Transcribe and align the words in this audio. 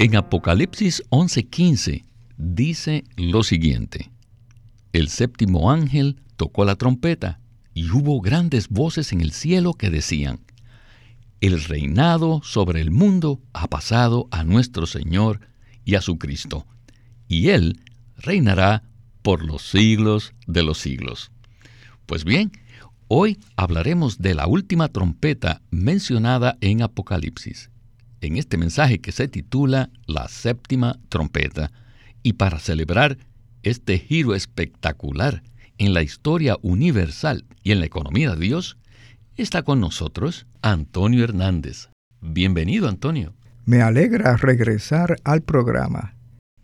En 0.00 0.16
Apocalipsis 0.16 1.04
11:15 1.10 2.04
dice 2.36 3.04
lo 3.16 3.44
siguiente, 3.44 4.10
el 4.92 5.08
séptimo 5.08 5.70
ángel 5.70 6.20
tocó 6.36 6.64
la 6.64 6.74
trompeta 6.74 7.38
y 7.74 7.88
hubo 7.90 8.20
grandes 8.20 8.68
voces 8.68 9.12
en 9.12 9.20
el 9.20 9.30
cielo 9.30 9.74
que 9.74 9.90
decían, 9.90 10.40
el 11.40 11.62
reinado 11.62 12.40
sobre 12.42 12.80
el 12.80 12.90
mundo 12.90 13.40
ha 13.52 13.68
pasado 13.68 14.26
a 14.32 14.42
nuestro 14.42 14.86
Señor 14.86 15.40
y 15.84 15.94
a 15.94 16.00
su 16.00 16.18
Cristo, 16.18 16.66
y 17.28 17.50
Él 17.50 17.80
reinará 18.16 18.82
por 19.22 19.44
los 19.44 19.62
siglos 19.62 20.34
de 20.48 20.64
los 20.64 20.78
siglos. 20.78 21.30
Pues 22.06 22.24
bien, 22.24 22.50
hoy 23.06 23.38
hablaremos 23.54 24.18
de 24.18 24.34
la 24.34 24.48
última 24.48 24.88
trompeta 24.88 25.62
mencionada 25.70 26.58
en 26.60 26.82
Apocalipsis, 26.82 27.70
en 28.26 28.36
este 28.36 28.56
mensaje 28.56 29.00
que 29.00 29.12
se 29.12 29.28
titula 29.28 29.90
La 30.06 30.28
séptima 30.28 30.98
trompeta, 31.08 31.70
y 32.22 32.34
para 32.34 32.58
celebrar 32.58 33.18
este 33.62 33.98
giro 33.98 34.34
espectacular 34.34 35.42
en 35.78 35.94
la 35.94 36.02
historia 36.02 36.56
universal 36.62 37.44
y 37.62 37.72
en 37.72 37.80
la 37.80 37.86
economía 37.86 38.34
de 38.34 38.40
Dios, 38.40 38.78
está 39.36 39.62
con 39.62 39.80
nosotros 39.80 40.46
Antonio 40.62 41.24
Hernández. 41.24 41.88
Bienvenido, 42.20 42.88
Antonio. 42.88 43.34
Me 43.64 43.82
alegra 43.82 44.36
regresar 44.36 45.16
al 45.24 45.42
programa. 45.42 46.14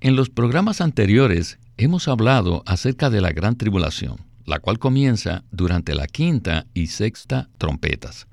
En 0.00 0.16
los 0.16 0.30
programas 0.30 0.80
anteriores 0.80 1.58
hemos 1.76 2.08
hablado 2.08 2.62
acerca 2.66 3.10
de 3.10 3.20
la 3.20 3.32
gran 3.32 3.56
tribulación, 3.56 4.16
la 4.44 4.60
cual 4.60 4.78
comienza 4.78 5.44
durante 5.50 5.94
la 5.94 6.06
quinta 6.06 6.66
y 6.72 6.86
sexta 6.86 7.48
trompetas. 7.58 8.26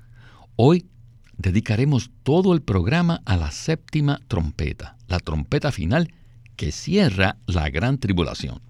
Hoy 0.56 0.86
dedicaremos 1.38 2.10
todo 2.24 2.52
el 2.52 2.60
programa 2.60 3.22
a 3.24 3.36
la 3.36 3.50
séptima 3.50 4.20
trompeta, 4.28 4.96
la 5.06 5.20
trompeta 5.20 5.72
final 5.72 6.12
que 6.56 6.72
cierra 6.72 7.38
la 7.46 7.70
gran 7.70 7.98
tribulación. 7.98 8.60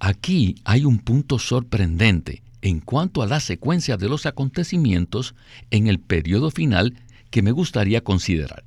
Aquí 0.00 0.56
hay 0.64 0.84
un 0.84 0.98
punto 0.98 1.38
sorprendente 1.38 2.42
en 2.60 2.80
cuanto 2.80 3.22
a 3.22 3.26
la 3.26 3.40
secuencia 3.40 3.96
de 3.96 4.08
los 4.08 4.26
acontecimientos 4.26 5.34
en 5.70 5.86
el 5.86 6.00
periodo 6.00 6.50
final 6.50 6.94
que 7.30 7.42
me 7.42 7.52
gustaría 7.52 8.02
considerar. 8.02 8.64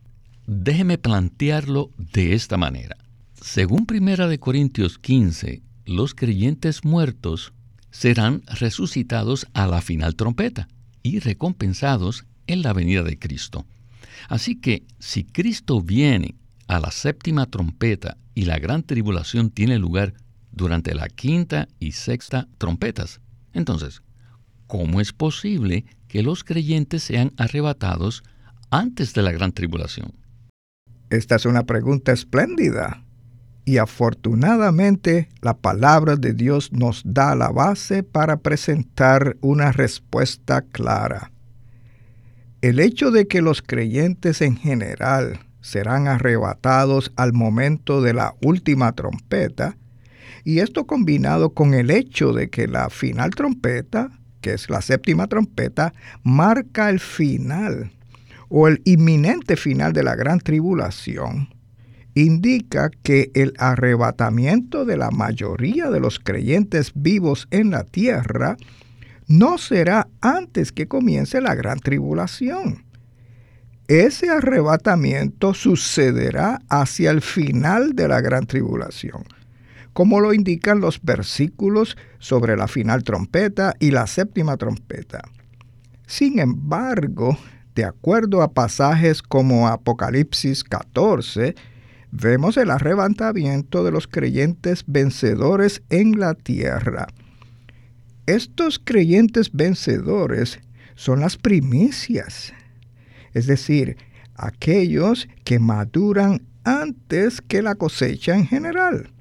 Déjeme 0.47 0.97
plantearlo 0.97 1.91
de 1.97 2.33
esta 2.33 2.57
manera. 2.57 2.95
Según 3.41 3.85
1 3.89 4.39
Corintios 4.39 4.97
15, 4.97 5.61
los 5.85 6.15
creyentes 6.15 6.83
muertos 6.83 7.53
serán 7.91 8.41
resucitados 8.47 9.47
a 9.53 9.67
la 9.67 9.81
final 9.81 10.15
trompeta 10.15 10.67
y 11.03 11.19
recompensados 11.19 12.25
en 12.49 12.61
la 12.61 12.73
venida 12.73 13.03
de 13.03 13.17
Cristo. 13.17 13.65
Así 14.27 14.55
que 14.55 14.83
si 14.99 15.23
Cristo 15.23 15.81
viene 15.81 16.35
a 16.67 16.79
la 16.79 16.91
séptima 16.91 17.45
trompeta 17.45 18.17
y 18.35 18.45
la 18.45 18.59
gran 18.59 18.83
tribulación 18.83 19.49
tiene 19.49 19.79
lugar 19.79 20.13
durante 20.51 20.93
la 20.93 21.07
quinta 21.07 21.67
y 21.79 21.93
sexta 21.93 22.47
trompetas. 22.57 23.21
Entonces, 23.53 24.01
¿cómo 24.67 25.01
es 25.01 25.13
posible 25.13 25.85
que 26.07 26.23
los 26.23 26.43
creyentes 26.43 27.03
sean 27.03 27.33
arrebatados 27.37 28.23
antes 28.71 29.13
de 29.13 29.21
la 29.21 29.31
gran 29.31 29.51
tribulación? 29.51 30.13
Esta 31.09 31.35
es 31.35 31.45
una 31.45 31.63
pregunta 31.63 32.11
espléndida. 32.11 33.03
Y 33.65 33.77
afortunadamente 33.77 35.29
la 35.41 35.57
palabra 35.57 36.15
de 36.15 36.33
Dios 36.33 36.71
nos 36.71 37.01
da 37.05 37.35
la 37.35 37.49
base 37.49 38.03
para 38.03 38.37
presentar 38.37 39.37
una 39.41 39.71
respuesta 39.71 40.61
clara. 40.61 41.31
El 42.61 42.79
hecho 42.81 43.11
de 43.11 43.25
que 43.25 43.41
los 43.41 43.61
creyentes 43.61 44.41
en 44.41 44.57
general 44.57 45.39
serán 45.61 46.09
arrebatados 46.09 47.13
al 47.15 47.31
momento 47.31 48.01
de 48.01 48.13
la 48.13 48.35
última 48.41 48.91
trompeta, 48.91 49.77
y 50.43 50.59
esto 50.59 50.85
combinado 50.85 51.51
con 51.51 51.73
el 51.73 51.89
hecho 51.89 52.33
de 52.33 52.49
que 52.49 52.67
la 52.67 52.89
final 52.89 53.31
trompeta, 53.31 54.11
que 54.41 54.53
es 54.53 54.69
la 54.69 54.81
séptima 54.81 55.27
trompeta, 55.27 55.93
marca 56.23 56.89
el 56.89 56.99
final 56.99 57.91
o 58.49 58.67
el 58.67 58.81
inminente 58.83 59.55
final 59.55 59.93
de 59.93 60.03
la 60.03 60.15
gran 60.15 60.39
tribulación, 60.39 61.53
indica 62.13 62.89
que 63.03 63.31
el 63.35 63.53
arrebatamiento 63.57 64.83
de 64.83 64.97
la 64.97 65.11
mayoría 65.11 65.89
de 65.89 66.01
los 66.01 66.19
creyentes 66.19 66.91
vivos 66.93 67.47
en 67.51 67.71
la 67.71 67.85
tierra 67.85 68.57
no 69.29 69.57
será 69.57 70.09
antes 70.19 70.73
que 70.73 70.89
comience 70.89 71.39
la 71.39 71.55
gran 71.55 71.79
tribulación 71.79 72.89
ese 73.89 74.29
arrebatamiento 74.29 75.55
sucederá 75.55 76.61
hacia 76.69 77.09
el 77.09 77.21
final 77.21 77.95
de 77.95 78.07
la 78.07 78.21
gran 78.21 78.45
tribulación, 78.45 79.23
como 79.93 80.19
lo 80.19 80.31
indican 80.31 80.79
los 80.79 81.01
versículos 81.01 81.97
sobre 82.19 82.55
la 82.55 82.67
final 82.67 83.03
trompeta 83.03 83.73
y 83.79 83.89
la 83.89 84.05
séptima 84.05 84.57
trompeta. 84.57 85.23
Sin 86.05 86.37
embargo, 86.37 87.35
de 87.73 87.83
acuerdo 87.83 88.43
a 88.43 88.51
pasajes 88.51 89.23
como 89.23 89.67
Apocalipsis 89.67 90.63
14, 90.63 91.55
vemos 92.11 92.57
el 92.57 92.69
arrebatamiento 92.69 93.83
de 93.83 93.91
los 93.91 94.07
creyentes 94.07 94.83
vencedores 94.85 95.81
en 95.89 96.19
la 96.19 96.35
tierra. 96.35 97.07
Estos 98.29 98.79
creyentes 98.83 99.51
vencedores 99.51 100.59
son 100.95 101.19
las 101.21 101.37
primicias 101.37 102.53
es 103.33 103.47
decir, 103.47 103.97
aquellos 104.35 105.27
que 105.43 105.59
maduran 105.59 106.41
antes 106.63 107.41
que 107.41 107.61
la 107.61 107.75
cosecha 107.75 108.35
en 108.35 108.47
general. 108.47 109.11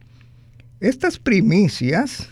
Estas 0.81 1.19
primicias, 1.19 2.29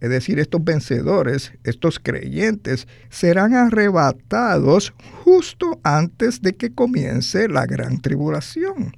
es 0.00 0.10
decir, 0.10 0.38
estos 0.38 0.62
vencedores, 0.62 1.52
estos 1.64 1.98
creyentes, 1.98 2.86
serán 3.08 3.54
arrebatados 3.54 4.92
justo 5.24 5.80
antes 5.82 6.42
de 6.42 6.54
que 6.54 6.72
comience 6.72 7.48
la 7.48 7.66
gran 7.66 8.00
tribulación. 8.00 8.96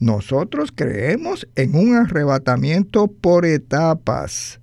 Nosotros 0.00 0.72
creemos 0.74 1.46
en 1.54 1.76
un 1.76 1.94
arrebatamiento 1.94 3.06
por 3.06 3.46
etapas, 3.46 4.60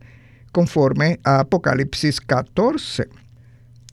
conforme 0.51 1.19
a 1.23 1.39
Apocalipsis 1.39 2.22
14. 2.22 3.07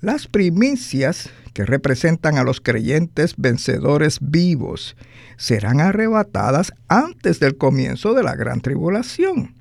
Las 0.01 0.27
primicias 0.27 1.31
que 1.59 1.65
representan 1.65 2.39
a 2.39 2.45
los 2.45 2.61
creyentes 2.61 3.35
vencedores 3.37 4.19
vivos, 4.21 4.97
serán 5.37 5.81
arrebatadas 5.81 6.73
antes 6.87 7.41
del 7.41 7.57
comienzo 7.57 8.15
de 8.15 8.23
la 8.23 8.37
gran 8.37 8.61
tribulación. 8.61 9.57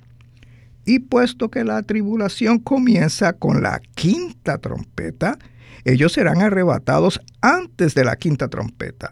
Y 0.85 0.99
puesto 0.99 1.49
que 1.49 1.63
la 1.63 1.81
tribulación 1.81 2.59
comienza 2.59 3.33
con 3.33 3.63
la 3.63 3.81
quinta 3.95 4.59
trompeta, 4.59 5.39
ellos 5.85 6.13
serán 6.13 6.43
arrebatados 6.43 7.19
antes 7.41 7.95
de 7.95 8.05
la 8.05 8.15
quinta 8.15 8.47
trompeta. 8.47 9.09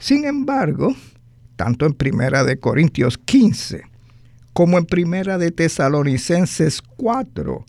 Sin 0.00 0.24
embargo, 0.24 0.92
tanto 1.54 1.86
en 1.86 1.94
Primera 1.94 2.42
de 2.42 2.58
Corintios 2.58 3.16
15 3.16 3.95
como 4.56 4.78
en 4.78 4.86
Primera 4.86 5.36
de 5.36 5.50
Tesalonicenses 5.50 6.80
4, 6.80 7.66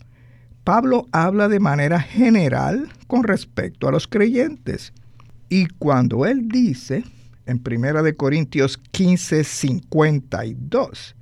Pablo 0.64 1.06
habla 1.12 1.48
de 1.48 1.60
manera 1.60 2.00
general 2.00 2.88
con 3.06 3.24
respecto 3.24 3.86
a 3.88 3.92
los 3.92 4.08
creyentes. 4.08 4.94
Y 5.50 5.66
cuando 5.66 6.24
él 6.24 6.48
dice 6.48 7.04
en 7.44 7.62
1 7.62 8.16
Corintios 8.16 8.78
15, 8.78 9.44
52, 9.44 11.14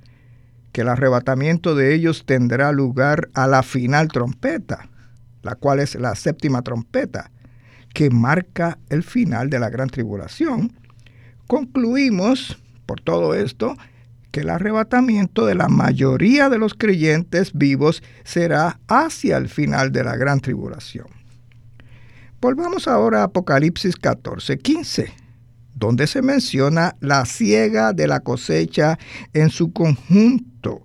que 0.71 0.81
el 0.81 0.87
arrebatamiento 0.87 1.75
de 1.75 1.93
ellos 1.93 2.23
tendrá 2.25 2.71
lugar 2.71 3.27
a 3.33 3.45
la 3.45 3.61
final 3.61 4.07
trompeta, 4.07 4.87
la 5.43 5.55
cual 5.55 5.81
es 5.81 5.95
la 5.95 6.15
séptima 6.15 6.61
trompeta, 6.61 7.29
que 7.93 8.09
marca 8.09 8.79
el 8.87 9.03
final 9.03 9.49
de 9.49 9.59
la 9.59 9.69
gran 9.69 9.89
tribulación, 9.89 10.71
concluimos 11.45 12.57
por 12.85 13.01
todo 13.01 13.33
esto 13.33 13.75
el 14.33 14.49
arrebatamiento 14.49 15.45
de 15.45 15.55
la 15.55 15.67
mayoría 15.67 16.49
de 16.49 16.57
los 16.57 16.73
creyentes 16.73 17.53
vivos 17.53 18.03
será 18.23 18.79
hacia 18.87 19.37
el 19.37 19.49
final 19.49 19.91
de 19.91 20.03
la 20.03 20.15
gran 20.15 20.39
tribulación. 20.39 21.07
Volvamos 22.39 22.87
ahora 22.87 23.21
a 23.21 23.25
Apocalipsis 23.25 23.95
14, 23.95 24.59
15, 24.59 25.11
donde 25.73 26.05
se 26.05 26.21
menciona 26.21 26.95
la 26.99 27.25
siega 27.25 27.93
de 27.93 28.07
la 28.07 28.19
cosecha 28.19 28.99
en 29.33 29.49
su 29.49 29.73
conjunto. 29.73 30.83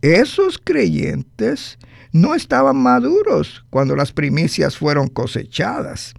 Esos 0.00 0.58
creyentes 0.58 1.78
no 2.12 2.34
estaban 2.34 2.76
maduros 2.76 3.64
cuando 3.70 3.94
las 3.96 4.12
primicias 4.12 4.76
fueron 4.76 5.08
cosechadas. 5.08 6.14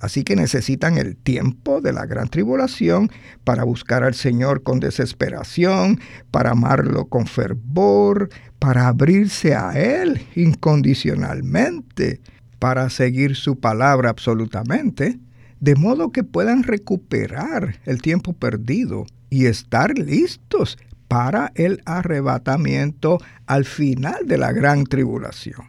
Así 0.00 0.22
que 0.22 0.36
necesitan 0.36 0.96
el 0.96 1.16
tiempo 1.16 1.80
de 1.80 1.92
la 1.92 2.06
gran 2.06 2.28
tribulación 2.28 3.10
para 3.44 3.64
buscar 3.64 4.04
al 4.04 4.14
Señor 4.14 4.62
con 4.62 4.78
desesperación, 4.78 6.00
para 6.30 6.52
amarlo 6.52 7.06
con 7.06 7.26
fervor, 7.26 8.28
para 8.60 8.86
abrirse 8.86 9.54
a 9.54 9.72
Él 9.72 10.24
incondicionalmente, 10.36 12.20
para 12.58 12.90
seguir 12.90 13.34
su 13.34 13.58
palabra 13.58 14.10
absolutamente, 14.10 15.18
de 15.60 15.74
modo 15.74 16.12
que 16.12 16.22
puedan 16.22 16.62
recuperar 16.62 17.80
el 17.84 18.00
tiempo 18.00 18.32
perdido 18.32 19.04
y 19.30 19.46
estar 19.46 19.98
listos 19.98 20.78
para 21.08 21.50
el 21.56 21.82
arrebatamiento 21.86 23.18
al 23.46 23.64
final 23.64 24.26
de 24.26 24.38
la 24.38 24.52
gran 24.52 24.84
tribulación. 24.84 25.66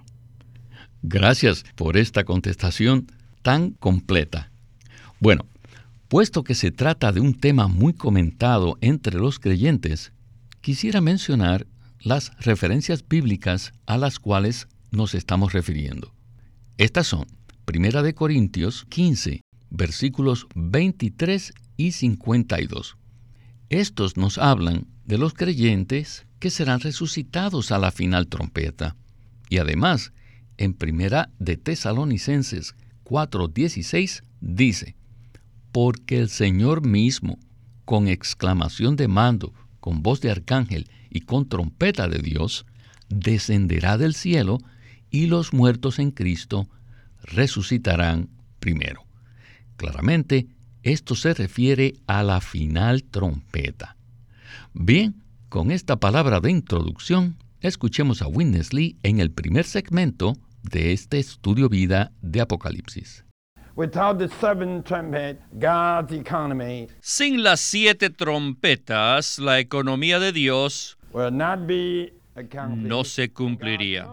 Gracias 1.01 1.63
por 1.75 1.97
esta 1.97 2.25
contestación 2.25 3.07
tan 3.41 3.71
completa. 3.71 4.51
Bueno, 5.19 5.45
puesto 6.07 6.43
que 6.43 6.55
se 6.55 6.71
trata 6.71 7.11
de 7.11 7.19
un 7.19 7.33
tema 7.33 7.67
muy 7.67 7.93
comentado 7.93 8.77
entre 8.81 9.17
los 9.17 9.39
creyentes, 9.39 10.11
quisiera 10.61 11.01
mencionar 11.01 11.67
las 12.01 12.31
referencias 12.39 13.07
bíblicas 13.07 13.73
a 13.85 13.97
las 13.97 14.19
cuales 14.19 14.67
nos 14.91 15.13
estamos 15.13 15.53
refiriendo. 15.53 16.13
Estas 16.77 17.07
son 17.07 17.27
1 17.67 18.03
de 18.03 18.13
Corintios 18.13 18.85
15, 18.89 19.41
versículos 19.69 20.47
23 20.55 21.53
y 21.77 21.91
52. 21.91 22.97
Estos 23.69 24.17
nos 24.17 24.37
hablan 24.37 24.87
de 25.05 25.17
los 25.17 25.33
creyentes 25.33 26.25
que 26.39 26.49
serán 26.49 26.79
resucitados 26.79 27.71
a 27.71 27.77
la 27.77 27.91
final 27.91 28.27
trompeta. 28.27 28.95
Y 29.49 29.57
además, 29.57 30.13
en 30.57 30.73
primera 30.73 31.29
de 31.39 31.57
Tesalonicenses 31.57 32.75
4:16 33.09 34.21
dice, 34.39 34.95
porque 35.71 36.19
el 36.19 36.29
Señor 36.29 36.85
mismo, 36.85 37.39
con 37.83 38.07
exclamación 38.07 38.95
de 38.95 39.07
mando, 39.07 39.51
con 39.79 40.03
voz 40.03 40.21
de 40.21 40.29
arcángel 40.29 40.87
y 41.09 41.21
con 41.21 41.49
trompeta 41.49 42.07
de 42.07 42.19
Dios, 42.19 42.67
descenderá 43.09 43.97
del 43.97 44.13
cielo 44.13 44.59
y 45.09 45.25
los 45.25 45.53
muertos 45.53 45.97
en 45.97 46.11
Cristo 46.11 46.69
resucitarán 47.23 48.29
primero. 48.59 49.05
Claramente, 49.75 50.47
esto 50.83 51.15
se 51.15 51.33
refiere 51.33 51.95
a 52.05 52.21
la 52.21 52.41
final 52.41 53.03
trompeta. 53.03 53.97
Bien, 54.73 55.23
con 55.49 55.71
esta 55.71 55.99
palabra 55.99 56.41
de 56.41 56.51
introducción, 56.51 57.37
escuchemos 57.59 58.21
a 58.21 58.27
Witness 58.27 58.71
Lee 58.71 58.97
en 59.01 59.19
el 59.19 59.31
primer 59.31 59.65
segmento 59.65 60.37
de 60.63 60.93
este 60.93 61.19
estudio 61.19 61.69
vida 61.69 62.11
de 62.21 62.41
Apocalipsis. 62.41 63.25
Sin 67.01 67.43
las 67.43 67.59
siete 67.61 68.09
trompetas, 68.09 69.39
la 69.39 69.59
economía 69.59 70.19
de 70.19 70.31
Dios 70.33 70.97
no 72.75 73.03
se 73.03 73.31
cumpliría, 73.31 74.07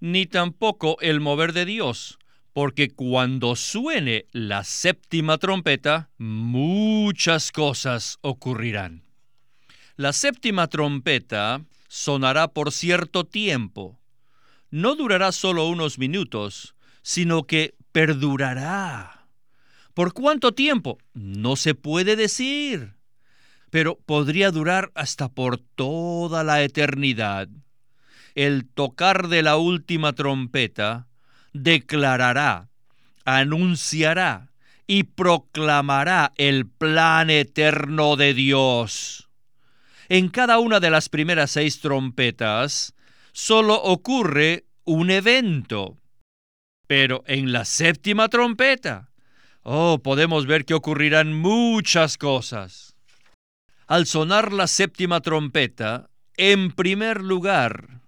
ni 0.00 0.26
tampoco 0.26 0.96
el 1.00 1.20
mover 1.20 1.52
de 1.52 1.64
Dios, 1.64 2.18
porque 2.52 2.88
cuando 2.90 3.56
suene 3.56 4.26
la 4.32 4.64
séptima 4.64 5.38
trompeta, 5.38 6.08
muchas 6.18 7.52
cosas 7.52 8.18
ocurrirán. 8.22 9.04
La 9.96 10.12
séptima 10.12 10.66
trompeta 10.66 11.62
sonará 11.88 12.48
por 12.48 12.72
cierto 12.72 13.24
tiempo, 13.24 13.97
no 14.70 14.94
durará 14.96 15.32
solo 15.32 15.66
unos 15.68 15.98
minutos, 15.98 16.74
sino 17.02 17.46
que 17.46 17.74
perdurará. 17.92 19.26
¿Por 19.94 20.12
cuánto 20.12 20.52
tiempo? 20.52 20.98
No 21.14 21.56
se 21.56 21.74
puede 21.74 22.16
decir, 22.16 22.94
pero 23.70 23.98
podría 23.98 24.50
durar 24.50 24.92
hasta 24.94 25.28
por 25.28 25.58
toda 25.58 26.44
la 26.44 26.62
eternidad. 26.62 27.48
El 28.34 28.66
tocar 28.68 29.28
de 29.28 29.42
la 29.42 29.56
última 29.56 30.12
trompeta 30.12 31.08
declarará, 31.52 32.68
anunciará 33.24 34.52
y 34.86 35.02
proclamará 35.02 36.32
el 36.36 36.66
plan 36.66 37.30
eterno 37.30 38.16
de 38.16 38.34
Dios. 38.34 39.28
En 40.08 40.28
cada 40.28 40.58
una 40.58 40.80
de 40.80 40.90
las 40.90 41.08
primeras 41.08 41.50
seis 41.50 41.80
trompetas, 41.80 42.94
solo 43.38 43.80
ocurre 43.80 44.64
un 44.84 45.12
evento. 45.12 45.96
Pero 46.88 47.22
en 47.28 47.52
la 47.52 47.64
séptima 47.64 48.28
trompeta, 48.28 49.10
oh, 49.62 50.00
podemos 50.02 50.46
ver 50.46 50.64
que 50.64 50.74
ocurrirán 50.74 51.32
muchas 51.34 52.18
cosas. 52.18 52.96
Al 53.86 54.06
sonar 54.06 54.52
la 54.52 54.66
séptima 54.66 55.20
trompeta, 55.20 56.10
en 56.36 56.72
primer 56.72 57.22
lugar, 57.22 58.00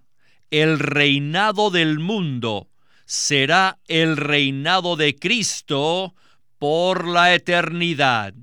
el 0.50 0.80
reinado 0.80 1.70
del 1.70 2.00
mundo 2.00 2.68
será 3.04 3.78
el 3.86 4.16
reinado 4.16 4.96
de 4.96 5.14
Cristo 5.14 6.16
por 6.58 7.06
la 7.06 7.34
eternidad. 7.34 8.34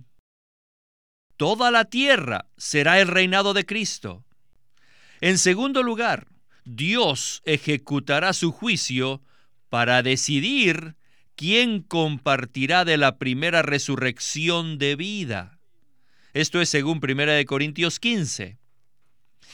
Toda 1.36 1.70
la 1.70 1.84
tierra 1.84 2.48
será 2.56 3.02
el 3.02 3.10
reinado 3.10 3.54
de 3.54 3.66
Cristo. 3.66 4.24
En 5.20 5.38
segundo 5.38 5.84
lugar, 5.84 6.28
Dios 6.70 7.42
ejecutará 7.46 8.34
su 8.34 8.52
juicio 8.52 9.22
para 9.70 10.04
decidir 10.04 10.96
quién 11.38 11.82
compartirá 11.82 12.84
de 12.84 12.98
la 12.98 13.18
primera 13.18 13.62
resurrección 13.62 14.78
de 14.78 14.98
vida. 14.98 15.60
Esto 16.34 16.60
es 16.60 16.68
según 16.68 17.00
1 17.02 17.46
Corintios 17.46 18.02
15. 18.02 18.58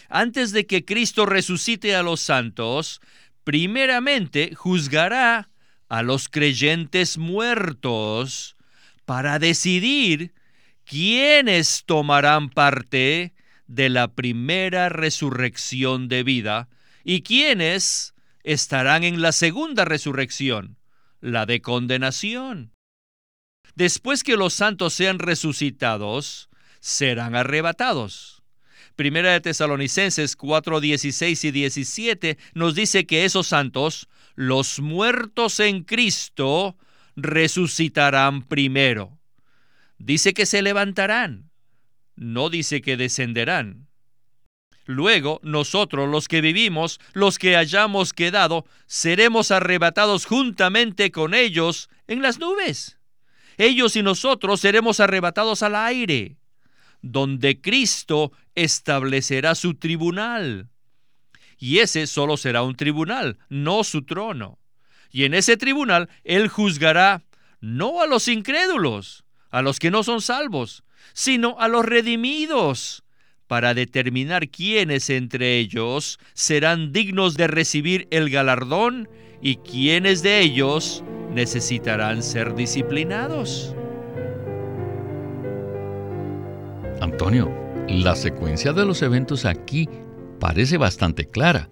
Antes 0.09 0.51
de 0.53 0.65
que 0.65 0.85
Cristo 0.85 1.27
resucite 1.27 1.95
a 1.95 2.01
los 2.01 2.19
santos, 2.19 2.99
primeramente 3.43 4.55
juzgará 4.55 5.49
a 5.89 6.01
los 6.01 6.29
creyentes 6.29 7.19
muertos 7.19 8.55
para 9.05 9.37
decidir 9.37 10.33
quiénes 10.83 11.83
tomarán 11.85 12.49
parte 12.49 13.35
de 13.67 13.89
la 13.89 14.15
primera 14.15 14.89
resurrección 14.89 16.07
de 16.07 16.23
vida 16.23 16.69
¿Y 17.03 17.23
quiénes 17.23 18.13
estarán 18.43 19.03
en 19.03 19.21
la 19.21 19.31
segunda 19.31 19.85
resurrección? 19.85 20.77
La 21.19 21.45
de 21.45 21.61
condenación. 21.61 22.73
Después 23.75 24.23
que 24.23 24.37
los 24.37 24.53
santos 24.53 24.93
sean 24.93 25.19
resucitados, 25.19 26.49
serán 26.79 27.35
arrebatados. 27.35 28.43
Primera 28.95 29.31
de 29.31 29.41
Tesalonicenses 29.41 30.35
4, 30.35 30.79
16 30.79 31.43
y 31.45 31.51
17 31.51 32.37
nos 32.53 32.75
dice 32.75 33.05
que 33.05 33.25
esos 33.25 33.47
santos, 33.47 34.07
los 34.35 34.79
muertos 34.79 35.59
en 35.59 35.83
Cristo, 35.83 36.77
resucitarán 37.15 38.43
primero. 38.43 39.17
Dice 39.97 40.33
que 40.33 40.45
se 40.45 40.61
levantarán, 40.61 41.49
no 42.15 42.49
dice 42.49 42.81
que 42.81 42.97
descenderán. 42.97 43.87
Luego 44.85 45.39
nosotros 45.43 46.09
los 46.09 46.27
que 46.27 46.41
vivimos, 46.41 46.99
los 47.13 47.39
que 47.39 47.55
hayamos 47.55 48.13
quedado, 48.13 48.65
seremos 48.85 49.51
arrebatados 49.51 50.25
juntamente 50.25 51.11
con 51.11 51.33
ellos 51.33 51.89
en 52.07 52.21
las 52.21 52.39
nubes. 52.39 52.97
Ellos 53.57 53.95
y 53.95 54.03
nosotros 54.03 54.59
seremos 54.59 54.99
arrebatados 54.99 55.63
al 55.63 55.75
aire, 55.75 56.37
donde 57.01 57.61
Cristo 57.61 58.33
establecerá 58.55 59.55
su 59.55 59.75
tribunal. 59.75 60.69
Y 61.57 61.79
ese 61.79 62.07
solo 62.07 62.35
será 62.35 62.63
un 62.63 62.75
tribunal, 62.75 63.37
no 63.47 63.83
su 63.85 64.03
trono. 64.03 64.59
Y 65.11 65.23
en 65.23 65.33
ese 65.33 65.55
tribunal 65.55 66.09
Él 66.23 66.49
juzgará 66.49 67.23
no 67.61 68.01
a 68.01 68.07
los 68.07 68.27
incrédulos, 68.27 69.23
a 69.49 69.61
los 69.61 69.79
que 69.79 69.91
no 69.91 70.03
son 70.03 70.21
salvos, 70.21 70.83
sino 71.13 71.57
a 71.59 71.69
los 71.69 71.85
redimidos 71.85 73.02
para 73.53 73.75
determinar 73.75 74.49
quiénes 74.49 75.11
entre 75.11 75.59
ellos 75.59 76.17
serán 76.33 76.91
dignos 76.91 77.37
de 77.37 77.45
recibir 77.45 78.07
el 78.09 78.31
galardón 78.31 79.07
y 79.43 79.57
quiénes 79.57 80.23
de 80.23 80.39
ellos 80.39 81.03
necesitarán 81.31 82.23
ser 82.23 82.55
disciplinados. 82.55 83.75
Antonio, 86.99 87.53
la 87.87 88.15
secuencia 88.15 88.73
de 88.73 88.87
los 88.87 89.03
eventos 89.03 89.45
aquí 89.45 89.87
parece 90.39 90.77
bastante 90.77 91.29
clara. 91.29 91.69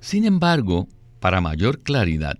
Sin 0.00 0.24
embargo, 0.24 0.88
para 1.20 1.42
mayor 1.42 1.82
claridad, 1.82 2.38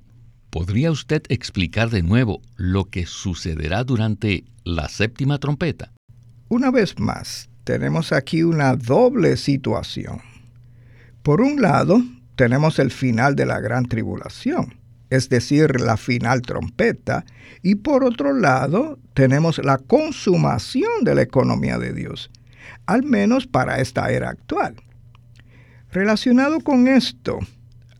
¿Podría 0.48 0.90
usted 0.90 1.22
explicar 1.28 1.90
de 1.90 2.02
nuevo 2.02 2.40
lo 2.56 2.86
que 2.86 3.06
sucederá 3.06 3.84
durante 3.84 4.46
la 4.64 4.88
séptima 4.88 5.38
trompeta? 5.38 5.92
Una 6.48 6.72
vez 6.72 6.98
más, 6.98 7.49
tenemos 7.64 8.12
aquí 8.12 8.42
una 8.42 8.74
doble 8.76 9.36
situación. 9.36 10.20
Por 11.22 11.40
un 11.40 11.60
lado, 11.60 12.02
tenemos 12.36 12.78
el 12.78 12.90
final 12.90 13.36
de 13.36 13.46
la 13.46 13.60
gran 13.60 13.86
tribulación, 13.86 14.74
es 15.10 15.28
decir, 15.28 15.80
la 15.80 15.96
final 15.96 16.42
trompeta, 16.42 17.24
y 17.62 17.74
por 17.76 18.04
otro 18.04 18.32
lado, 18.32 18.98
tenemos 19.12 19.58
la 19.58 19.78
consumación 19.78 21.04
de 21.04 21.14
la 21.14 21.22
economía 21.22 21.78
de 21.78 21.92
Dios, 21.92 22.30
al 22.86 23.02
menos 23.02 23.46
para 23.46 23.80
esta 23.80 24.10
era 24.10 24.30
actual. 24.30 24.76
Relacionado 25.92 26.60
con 26.60 26.88
esto, 26.88 27.38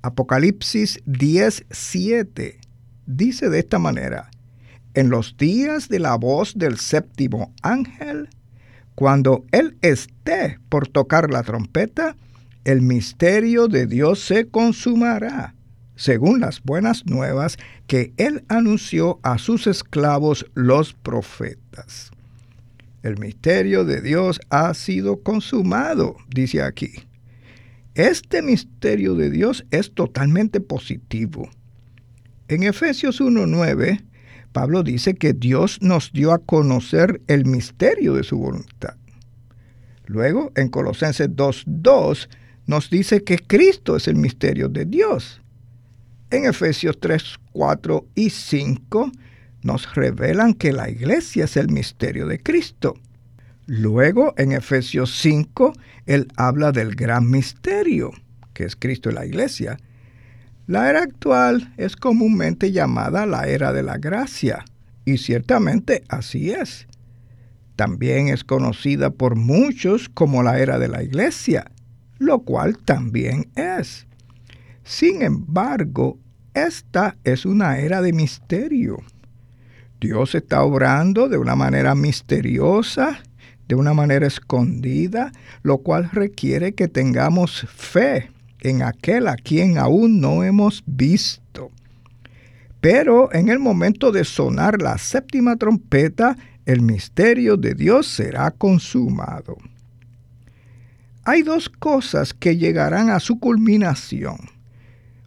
Apocalipsis 0.03 1.01
10:7 1.05 2.59
dice 3.07 3.51
de 3.51 3.59
esta 3.59 3.79
manera, 3.79 4.31
en 4.95 5.11
los 5.11 5.37
días 5.37 5.89
de 5.89 5.99
la 5.99 6.17
voz 6.17 6.57
del 6.57 6.79
séptimo 6.79 7.53
ángel, 7.63 8.29
cuando 9.01 9.47
él 9.51 9.79
esté 9.81 10.59
por 10.69 10.87
tocar 10.87 11.31
la 11.31 11.43
trompeta, 11.43 12.19
el 12.65 12.83
misterio 12.83 13.67
de 13.67 13.87
Dios 13.87 14.21
se 14.21 14.49
consumará, 14.49 15.55
según 15.97 16.41
las 16.41 16.63
buenas 16.63 17.07
nuevas 17.07 17.57
que 17.87 18.13
él 18.19 18.45
anunció 18.49 19.19
a 19.23 19.39
sus 19.39 19.67
esclavos 19.67 20.45
los 20.53 20.93
profetas. 20.93 22.11
El 23.03 23.19
misterio 23.19 23.87
de 23.87 24.03
Dios 24.03 24.39
ha 24.51 24.75
sido 24.75 25.23
consumado, 25.23 26.17
dice 26.29 26.61
aquí. 26.61 26.93
Este 27.95 28.43
misterio 28.43 29.15
de 29.15 29.31
Dios 29.31 29.65
es 29.71 29.95
totalmente 29.95 30.61
positivo. 30.61 31.49
En 32.49 32.65
Efesios 32.65 33.23
1.9, 33.23 34.05
Pablo 34.53 34.83
dice 34.83 35.15
que 35.15 35.33
Dios 35.33 35.79
nos 35.81 36.13
dio 36.13 36.33
a 36.33 36.39
conocer 36.39 37.21
el 37.29 37.47
misterio 37.47 38.15
de 38.15 38.25
su 38.25 38.39
voluntad. 38.39 38.97
Luego, 40.07 40.51
en 40.57 40.69
Colosenses 40.69 41.31
2.2, 41.31 42.29
nos 42.67 42.91
dice 42.91 43.23
que 43.23 43.39
Cristo 43.39 43.97
es 43.97 44.09
el 44.09 44.17
misterio 44.17 44.69
de 44.69 44.85
Dios. 44.85 45.41
En 46.31 46.47
Efesios 46.47 46.99
3, 47.01 47.39
4 47.53 48.07
y 48.15 48.31
5 48.31 49.13
nos 49.63 49.95
revelan 49.95 50.55
que 50.55 50.73
la 50.73 50.89
iglesia 50.89 51.45
es 51.45 51.57
el 51.57 51.69
misterio 51.69 52.27
de 52.27 52.41
Cristo. 52.41 52.95
Luego, 53.67 54.35
en 54.37 54.53
Efesios 54.53 55.17
5, 55.21 55.73
él 56.07 56.29
habla 56.37 56.73
del 56.73 56.95
gran 56.97 57.31
misterio, 57.31 58.11
que 58.53 58.65
es 58.65 58.75
Cristo 58.75 59.11
y 59.11 59.15
la 59.15 59.27
iglesia. 59.27 59.79
La 60.71 60.89
era 60.89 61.03
actual 61.03 61.75
es 61.79 61.97
comúnmente 61.97 62.71
llamada 62.71 63.27
la 63.27 63.49
era 63.49 63.73
de 63.73 63.83
la 63.83 63.99
gracia, 63.99 64.65
y 65.05 65.19
ciertamente 65.19 66.05
así 66.09 66.53
es. 66.53 66.87
También 67.75 68.29
es 68.29 68.45
conocida 68.45 69.11
por 69.11 69.35
muchos 69.35 70.09
como 70.09 70.45
la 70.45 70.61
era 70.61 70.79
de 70.79 70.87
la 70.87 71.03
iglesia, 71.03 71.65
lo 72.21 72.43
cual 72.43 72.79
también 72.79 73.49
es. 73.57 74.07
Sin 74.85 75.23
embargo, 75.23 76.21
esta 76.55 77.17
es 77.25 77.47
una 77.47 77.81
era 77.81 78.01
de 78.01 78.13
misterio. 78.13 78.99
Dios 80.01 80.37
está 80.37 80.63
obrando 80.63 81.29
de 81.29 81.39
una 81.39 81.57
manera 81.57 81.97
misteriosa 81.97 83.19
de 83.67 83.75
una 83.75 83.93
manera 83.93 84.29
escondida, 84.29 85.33
lo 85.65 85.79
cual 85.79 86.11
requiere 86.13 86.75
que 86.75 86.87
tengamos 86.87 87.67
fe 87.69 88.31
en 88.63 88.83
aquel 88.83 89.29
a 89.29 89.37
quien 89.37 89.79
aún 89.79 90.21
no 90.21 90.45
hemos 90.45 90.83
visto. 90.87 91.71
Pero 92.81 93.33
en 93.33 93.49
el 93.49 93.59
momento 93.59 94.13
de 94.13 94.25
sonar 94.25 94.81
la 94.81 94.99
séptima 94.99 95.57
trompeta, 95.57 96.37
el 96.65 96.83
misterio 96.83 97.57
de 97.57 97.75
Dios 97.75 98.07
será 98.07 98.51
consumado. 98.51 99.57
Hay 101.25 101.43
dos 101.43 101.69
cosas 101.69 102.33
que 102.33 102.57
llegarán 102.57 103.11
a 103.11 103.21
su 103.21 103.39
culminación. 103.39 104.39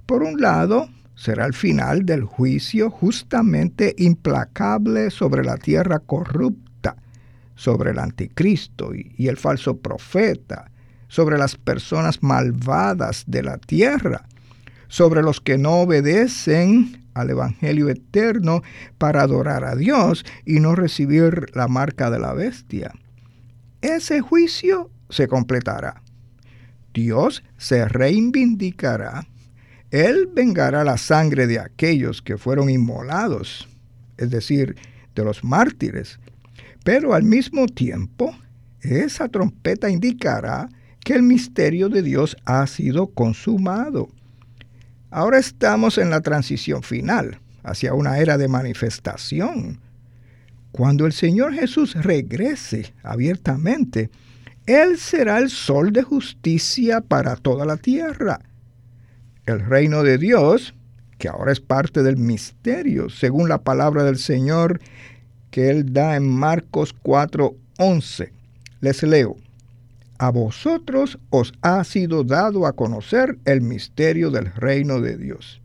Por 0.06 0.24
un 0.24 0.42
lado, 0.42 0.90
será 1.16 1.46
el 1.46 1.54
final 1.54 2.06
del 2.06 2.24
juicio 2.24 2.90
justamente 2.90 3.94
implacable 3.98 5.12
sobre 5.12 5.44
la 5.44 5.58
tierra 5.58 6.00
corrupta 6.00 6.64
sobre 7.56 7.92
el 7.92 8.00
anticristo 8.00 8.94
y, 8.94 9.28
el 9.28 9.38
falso 9.38 9.78
profeta, 9.78 10.72
sobre 11.14 11.38
las 11.38 11.58
personas 11.58 12.24
malvadas 12.24 13.26
de 13.28 13.44
la 13.44 13.60
tierra, 13.60 14.26
sobre 14.88 15.22
los 15.22 15.40
que 15.42 15.60
no 15.60 15.82
obedecen 15.82 17.06
al 17.14 17.30
Evangelio 17.30 17.88
eterno 17.90 18.64
para 18.98 19.22
adorar 19.22 19.64
a 19.64 19.76
Dios 19.76 20.26
y 20.44 20.60
no 20.60 20.74
recibir 20.74 21.56
la 21.56 21.68
marca 21.68 22.10
de 22.10 22.18
la 22.18 22.34
bestia. 22.34 22.94
Ese 23.82 24.22
juicio 24.22 24.90
se 25.12 25.28
completará. 25.28 26.02
Dios 26.96 27.44
se 27.60 27.88
reivindicará. 27.88 29.28
Él 29.92 30.28
vengará 30.34 30.84
la 30.84 30.98
sangre 30.98 31.46
de 31.46 31.60
aquellos 31.60 32.24
que 32.24 32.40
fueron 32.40 32.72
inmolados, 32.72 33.70
es 34.18 34.32
decir, 34.32 34.76
de 35.14 35.24
los 35.24 35.44
mártires, 35.44 36.20
pero 36.84 37.14
al 37.14 37.22
mismo 37.22 37.68
tiempo, 37.68 38.36
esa 38.82 39.28
trompeta 39.30 39.92
indicará 39.92 40.70
que 41.04 41.14
el 41.14 41.24
misterio 41.24 41.90
de 41.90 42.02
Dios 42.02 42.38
ha 42.46 42.66
sido 42.68 43.08
consumado. 43.08 44.10
Ahora 45.12 45.38
estamos 45.38 45.98
en 45.98 46.10
la 46.10 46.22
transición 46.22 46.82
final, 46.84 47.40
hacia 47.64 47.94
una 47.94 48.18
era 48.18 48.38
de 48.38 48.48
manifestación. 48.48 49.80
Cuando 50.72 51.06
el 51.06 51.14
Señor 51.14 51.54
Jesús 51.54 51.94
regrese 51.94 52.94
abiertamente, 53.04 54.10
Él 54.66 54.98
será 54.98 55.38
el 55.38 55.50
sol 55.50 55.94
de 55.94 56.02
justicia 56.04 57.02
para 57.02 57.36
toda 57.36 57.66
la 57.66 57.78
tierra. 57.78 58.40
El 59.46 59.60
reino 59.60 60.04
de 60.04 60.18
Dios, 60.18 60.74
que 61.20 61.28
ahora 61.28 61.52
es 61.52 61.60
parte 61.60 62.02
del 62.02 62.18
misterio, 62.18 63.10
según 63.10 63.50
la 63.50 63.60
palabra 63.60 64.04
del 64.04 64.18
Señor 64.18 64.80
que 65.54 65.70
él 65.70 65.94
da 65.94 66.16
en 66.16 66.28
Marcos 66.28 66.96
4:11. 67.04 68.32
Les 68.82 69.04
leo. 69.04 69.38
A 70.24 70.32
vosotros 70.32 71.20
os 71.32 71.52
ha 71.62 71.84
sido 71.84 72.24
dado 72.24 72.66
a 72.66 72.72
conocer 72.72 73.40
el 73.44 73.60
misterio 73.60 74.32
del 74.32 74.54
reino 74.54 75.02
de 75.02 75.18
Dios. 75.18 75.62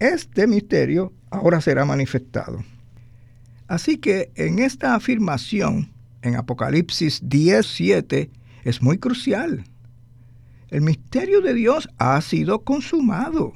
Este 0.00 0.48
misterio 0.48 1.12
ahora 1.30 1.60
será 1.60 1.84
manifestado. 1.84 2.64
Así 3.68 3.98
que 3.98 4.32
en 4.34 4.58
esta 4.58 4.96
afirmación, 4.96 5.92
en 6.22 6.34
Apocalipsis 6.34 7.22
10:7, 7.22 8.30
es 8.64 8.82
muy 8.82 8.98
crucial. 8.98 9.62
El 10.70 10.80
misterio 10.80 11.40
de 11.40 11.54
Dios 11.54 11.88
ha 11.98 12.20
sido 12.20 12.64
consumado. 12.64 13.52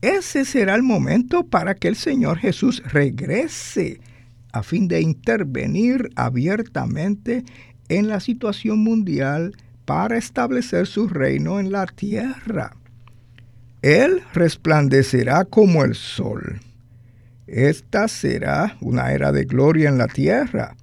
Ese 0.00 0.46
será 0.46 0.74
el 0.74 0.82
momento 0.82 1.46
para 1.46 1.74
que 1.74 1.88
el 1.88 1.96
Señor 1.96 2.38
Jesús 2.38 2.82
regrese 2.86 4.00
a 4.54 4.62
fin 4.62 4.88
de 4.88 5.02
intervenir 5.02 6.10
abiertamente 6.16 7.44
en 7.98 8.08
la 8.08 8.20
situación 8.20 8.78
mundial 8.78 9.56
para 9.84 10.16
establecer 10.16 10.86
su 10.86 11.08
reino 11.08 11.60
en 11.60 11.72
la 11.72 11.86
tierra. 11.86 12.76
Él 13.82 14.22
resplandecerá 14.32 15.44
como 15.44 15.84
el 15.84 15.94
sol. 15.94 16.60
Esta 17.46 18.08
será 18.08 18.76
una 18.80 19.12
era 19.12 19.32
de 19.32 19.44
gloria 19.44 19.88
en 19.88 19.98
la 19.98 20.06
tierra, 20.06 20.76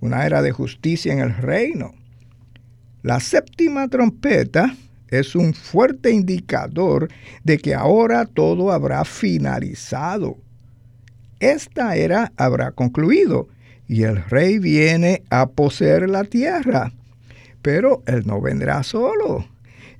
una 0.00 0.26
era 0.26 0.42
de 0.42 0.52
justicia 0.52 1.12
en 1.12 1.20
el 1.20 1.34
reino. 1.34 1.94
La 3.02 3.20
séptima 3.20 3.88
trompeta 3.88 4.74
es 5.08 5.34
un 5.34 5.54
fuerte 5.54 6.10
indicador 6.10 7.08
de 7.42 7.58
que 7.58 7.74
ahora 7.74 8.26
todo 8.26 8.70
habrá 8.70 9.04
finalizado 9.04 10.38
esta 11.42 11.96
era 11.96 12.32
habrá 12.36 12.70
concluido 12.70 13.48
y 13.92 14.04
el 14.04 14.24
rey 14.24 14.58
viene 14.58 15.22
a 15.28 15.50
poseer 15.50 16.08
la 16.08 16.24
tierra. 16.24 16.92
Pero 17.60 18.02
él 18.06 18.22
no 18.24 18.40
vendrá 18.40 18.82
solo, 18.82 19.46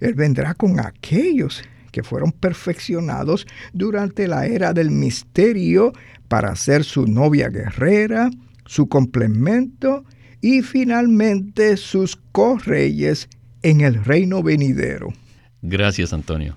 él 0.01 0.15
vendrá 0.15 0.55
con 0.55 0.81
aquellos 0.81 1.63
que 1.91 2.03
fueron 2.03 2.33
perfeccionados 2.33 3.47
durante 3.75 4.27
la 4.27 4.47
era 4.47 4.73
del 4.73 4.91
misterio 4.91 5.93
para 6.29 6.57
ser 6.57 6.85
su 6.85 7.07
novia 7.07 7.51
guerrera, 7.51 8.31
su 8.65 8.89
complemento 8.89 10.05
y 10.41 10.63
finalmente 10.63 11.77
sus 11.77 12.17
correyes 12.33 13.29
en 13.63 13.83
el 13.83 14.03
reino 14.03 14.43
venidero. 14.43 15.13
Gracias, 15.61 16.15
Antonio. 16.15 16.57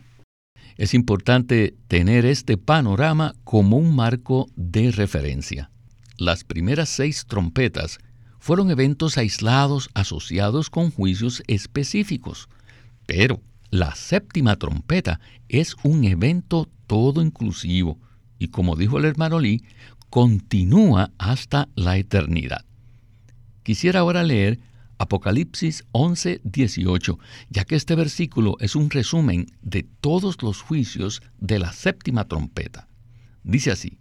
Es 0.78 0.94
importante 0.94 1.76
tener 1.90 2.26
este 2.26 2.58
panorama 2.58 3.36
como 3.44 3.78
un 3.78 3.94
marco 3.94 4.48
de 4.56 4.92
referencia. 4.92 5.70
Las 6.18 6.44
primeras 6.44 6.90
seis 6.90 7.26
trompetas 7.28 8.00
fueron 8.40 8.72
eventos 8.72 9.18
aislados 9.18 9.90
asociados 9.94 10.70
con 10.70 10.92
juicios 10.92 11.44
específicos, 11.48 12.48
pero 13.06 13.42
la 13.70 13.96
séptima 13.96 14.56
trompeta 14.56 15.20
es 15.50 15.76
un 15.84 16.06
evento 16.06 16.70
todo 16.88 17.22
inclusivo, 17.22 18.00
y 18.40 18.48
como 18.48 18.76
dijo 18.76 18.98
el 18.98 19.06
hermano 19.06 19.40
Lee, 19.40 19.64
continúa 20.10 21.12
hasta 21.18 21.68
la 21.76 21.98
eternidad. 21.98 22.64
Quisiera 23.64 24.00
ahora 24.00 24.24
leer 24.24 24.60
Apocalipsis 24.98 25.84
11, 25.92 26.40
18, 26.44 27.20
ya 27.50 27.66
que 27.66 27.76
este 27.76 27.96
versículo 27.96 28.56
es 28.62 28.78
un 28.78 28.90
resumen 28.90 29.48
de 29.62 29.84
todos 29.84 30.42
los 30.42 30.62
juicios 30.62 31.22
de 31.40 31.60
la 31.60 31.74
séptima 31.74 32.26
trompeta. 32.30 32.88
Dice 33.44 33.72
así, 33.72 33.98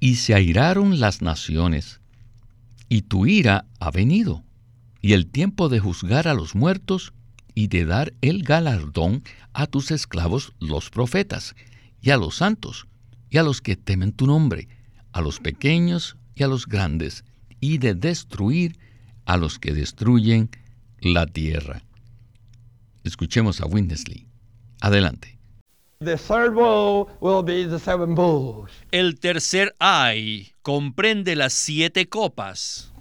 y 0.00 0.16
se 0.16 0.34
airaron 0.34 1.00
las 1.00 1.22
naciones, 1.22 2.00
y 2.88 3.02
tu 3.02 3.26
ira 3.26 3.66
ha 3.80 3.90
venido, 3.90 4.44
y 5.00 5.12
el 5.12 5.26
tiempo 5.26 5.68
de 5.68 5.80
juzgar 5.80 6.28
a 6.28 6.34
los 6.34 6.54
muertos 6.54 7.12
y 7.54 7.68
de 7.68 7.84
dar 7.84 8.12
el 8.20 8.42
galardón 8.42 9.22
a 9.52 9.66
tus 9.66 9.90
esclavos 9.90 10.52
los 10.60 10.90
profetas, 10.90 11.54
y 12.00 12.10
a 12.10 12.16
los 12.16 12.36
santos, 12.36 12.86
y 13.30 13.38
a 13.38 13.42
los 13.42 13.60
que 13.60 13.76
temen 13.76 14.12
tu 14.12 14.26
nombre, 14.26 14.68
a 15.12 15.20
los 15.20 15.40
pequeños 15.40 16.16
y 16.34 16.42
a 16.42 16.48
los 16.48 16.66
grandes, 16.66 17.24
y 17.60 17.78
de 17.78 17.94
destruir 17.94 18.78
a 19.24 19.36
los 19.36 19.58
que 19.58 19.72
destruyen 19.72 20.50
la 21.00 21.26
tierra. 21.26 21.82
Escuchemos 23.04 23.60
a 23.60 23.66
Winnesley. 23.66 24.26
Adelante. 24.80 25.35
El 28.90 29.18
tercer 29.18 29.74
ay 29.78 30.52
comprende 30.60 31.36
las 31.36 31.54
siete 31.54 32.06
copas. 32.06 32.92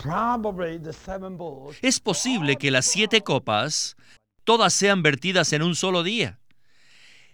Es 1.82 2.00
posible 2.00 2.56
que 2.56 2.72
las 2.72 2.86
siete 2.86 3.22
copas 3.22 3.98
todas 4.46 4.74
sean 4.74 5.04
vertidas 5.04 5.52
en 5.52 5.62
un 5.62 5.76
solo 5.76 6.04
día. 6.04 6.40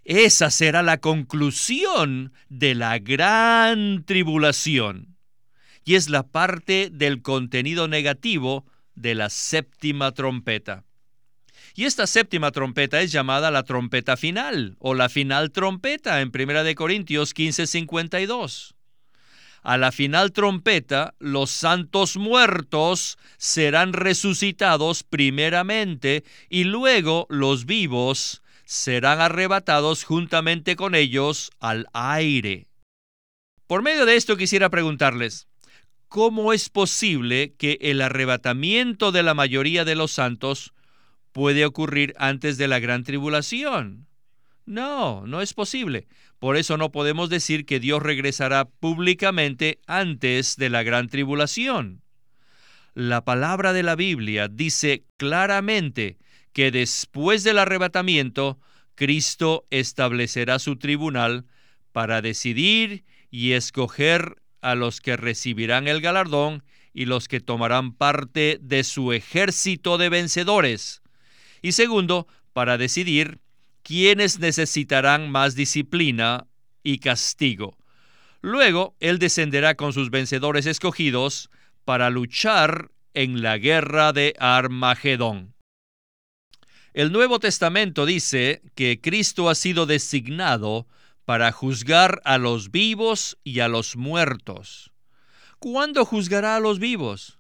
Esa 0.04 0.50
será 0.50 0.82
la 0.82 0.98
conclusión 0.98 2.34
de 2.50 2.74
la 2.74 2.98
gran 2.98 4.04
tribulación. 4.04 5.16
Y 5.84 5.94
es 5.94 6.10
la 6.10 6.24
parte 6.24 6.90
del 6.92 7.22
contenido 7.22 7.88
negativo 7.88 8.66
de 8.96 9.14
la 9.14 9.30
séptima 9.30 10.12
trompeta. 10.12 10.86
Y 11.76 11.86
esta 11.86 12.08
séptima 12.08 12.52
trompeta 12.52 13.02
es 13.02 13.12
llamada 13.12 13.52
la 13.52 13.64
trompeta 13.64 14.18
final 14.18 14.76
o 14.80 14.94
la 14.94 15.10
final 15.10 15.52
trompeta 15.52 16.22
en 16.22 16.32
1 16.32 16.76
Corintios 16.76 17.34
15:52. 17.34 18.74
A 19.64 19.78
la 19.78 19.92
final 19.92 20.32
trompeta, 20.32 21.14
los 21.20 21.52
santos 21.52 22.18
muertos 22.18 23.18
serán 23.38 23.94
resucitados 23.94 25.04
primeramente 25.04 26.24
y 26.50 26.64
luego 26.64 27.28
los 27.30 27.66
vivos 27.66 28.42
serán 28.66 29.22
arrebatados 29.22 30.04
juntamente 30.04 30.76
con 30.76 30.96
ellos 30.96 31.52
al 31.60 31.88
aire. 31.94 32.68
Por 33.68 33.84
medio 33.84 34.06
de 34.06 34.16
esto 34.16 34.36
quisiera 34.36 34.70
preguntarles, 34.70 35.48
¿cómo 36.08 36.54
es 36.54 36.70
posible 36.70 37.54
que 37.58 37.78
el 37.82 38.02
arrebatamiento 38.02 39.12
de 39.12 39.24
la 39.24 39.34
mayoría 39.36 39.86
de 39.86 39.96
los 39.96 40.12
santos 40.12 40.74
puede 41.32 41.66
ocurrir 41.66 42.14
antes 42.18 42.58
de 42.58 42.68
la 42.68 42.80
gran 42.80 43.04
tribulación? 43.04 44.08
No, 44.66 45.26
no 45.26 45.42
es 45.42 45.54
posible. 45.54 46.08
Por 46.40 46.58
eso 46.58 46.78
no 46.78 46.92
podemos 46.92 47.30
decir 47.30 47.66
que 47.66 47.80
Dios 47.80 48.02
regresará 48.02 48.66
públicamente 48.66 49.80
antes 49.88 50.56
de 50.56 50.70
la 50.70 50.84
gran 50.84 51.08
tribulación. 51.10 52.02
La 52.94 53.24
palabra 53.24 53.74
de 53.74 53.84
la 53.84 53.96
Biblia 53.96 54.48
dice 54.48 55.06
claramente 55.18 56.18
que 56.54 56.72
después 56.72 57.44
del 57.44 57.60
arrebatamiento, 57.60 58.60
Cristo 58.96 59.66
establecerá 59.70 60.60
su 60.60 60.78
tribunal 60.78 61.46
para 61.92 62.22
decidir 62.22 63.06
y 63.30 63.54
escoger 63.54 64.42
a 64.62 64.76
los 64.76 65.02
que 65.02 65.18
recibirán 65.18 65.88
el 65.88 66.02
galardón 66.02 66.64
y 66.94 67.06
los 67.06 67.28
que 67.28 67.40
tomarán 67.40 67.94
parte 67.94 68.60
de 68.62 68.84
su 68.84 69.14
ejército 69.14 69.98
de 69.98 70.10
vencedores. 70.10 71.01
Y 71.62 71.74
segundo, 71.74 72.28
para 72.54 72.78
decidir 72.78 73.40
quiénes 73.84 74.40
necesitarán 74.40 75.30
más 75.30 75.56
disciplina 75.56 76.48
y 76.84 77.00
castigo. 77.00 77.78
Luego, 78.42 78.96
Él 79.00 79.20
descenderá 79.20 79.76
con 79.76 79.94
sus 79.94 80.10
vencedores 80.10 80.66
escogidos 80.66 81.50
para 81.86 82.10
luchar 82.10 82.92
en 83.14 83.42
la 83.42 83.58
guerra 83.58 84.14
de 84.14 84.34
Armagedón. 84.40 85.54
El 86.94 87.12
Nuevo 87.12 87.40
Testamento 87.40 88.06
dice 88.06 88.62
que 88.76 89.00
Cristo 89.00 89.50
ha 89.50 89.56
sido 89.56 89.86
designado 89.86 90.88
para 91.26 91.52
juzgar 91.52 92.22
a 92.26 92.38
los 92.38 92.72
vivos 92.72 93.38
y 93.44 93.60
a 93.60 93.68
los 93.68 93.96
muertos. 93.96 94.92
¿Cuándo 95.60 96.04
juzgará 96.04 96.56
a 96.56 96.60
los 96.60 96.80
vivos? 96.80 97.38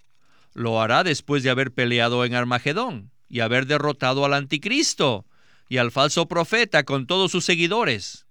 Lo 0.53 0.79
hará 0.81 1.03
después 1.03 1.43
de 1.43 1.49
haber 1.49 1.73
peleado 1.73 2.23
en 2.23 2.35
Armagedón 2.35 3.10
y 3.31 3.39
haber 3.39 3.65
derrotado 3.65 4.25
al 4.25 4.33
anticristo 4.33 5.25
y 5.69 5.77
al 5.77 5.89
falso 5.89 6.27
profeta 6.27 6.83
con 6.83 7.07
todos 7.07 7.31
sus 7.31 7.45
seguidores. 7.45 8.27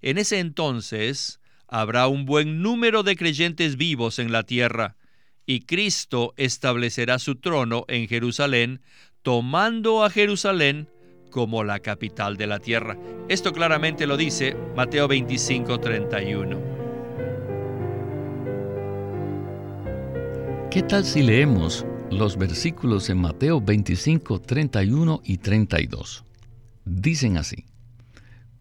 En 0.00 0.16
ese 0.16 0.38
entonces 0.38 1.38
habrá 1.68 2.08
un 2.08 2.24
buen 2.24 2.62
número 2.62 3.02
de 3.02 3.14
creyentes 3.14 3.76
vivos 3.76 4.18
en 4.18 4.32
la 4.32 4.42
tierra, 4.42 4.96
y 5.44 5.60
Cristo 5.60 6.32
establecerá 6.38 7.18
su 7.18 7.36
trono 7.36 7.84
en 7.88 8.08
Jerusalén, 8.08 8.80
tomando 9.22 10.02
a 10.02 10.08
Jerusalén 10.08 10.88
como 11.30 11.62
la 11.62 11.80
capital 11.80 12.38
de 12.38 12.46
la 12.46 12.58
tierra. 12.58 12.96
Esto 13.28 13.52
claramente 13.52 14.06
lo 14.06 14.16
dice 14.16 14.56
Mateo 14.74 15.08
25, 15.08 15.78
31. 15.78 16.60
¿Qué 20.70 20.82
tal 20.82 21.04
si 21.04 21.22
leemos 21.22 21.84
los 22.10 22.36
versículos 22.36 23.10
en 23.10 23.18
Mateo 23.18 23.60
25, 23.60 24.40
31 24.40 25.20
y 25.24 25.38
32? 25.38 26.24
Dicen 26.84 27.36
así, 27.36 27.64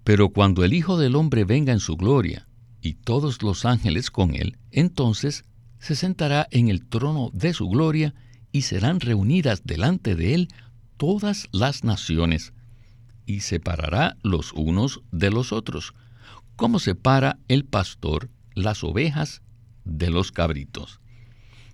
Pero 0.04 0.30
cuando 0.30 0.64
el 0.64 0.74
Hijo 0.74 0.98
del 0.98 1.16
Hombre 1.16 1.46
venga 1.46 1.72
en 1.72 1.80
su 1.80 1.96
gloria, 1.96 2.48
y 2.82 2.94
todos 2.94 3.42
los 3.42 3.66
ángeles 3.66 4.12
con 4.12 4.36
él, 4.36 4.58
entonces 4.72 5.46
se 5.80 5.96
sentará 5.96 6.48
en 6.52 6.70
el 6.70 6.86
trono 6.86 7.30
de 7.34 7.54
su 7.54 7.68
gloria, 7.68 8.14
y 8.52 8.64
serán 8.64 9.00
reunidas 9.00 9.64
delante 9.66 10.16
de 10.16 10.34
él 10.34 10.50
todas 10.98 11.48
las 11.52 11.84
naciones, 11.84 12.54
y 13.26 13.42
separará 13.42 14.18
los 14.24 14.54
unos 14.54 15.02
de 15.12 15.32
los 15.32 15.52
otros, 15.52 15.94
como 16.56 16.80
separa 16.80 17.40
el 17.48 17.66
pastor 17.66 18.30
las 18.54 18.84
ovejas 18.84 19.42
de 19.84 20.10
los 20.10 20.32
cabritos. 20.32 21.00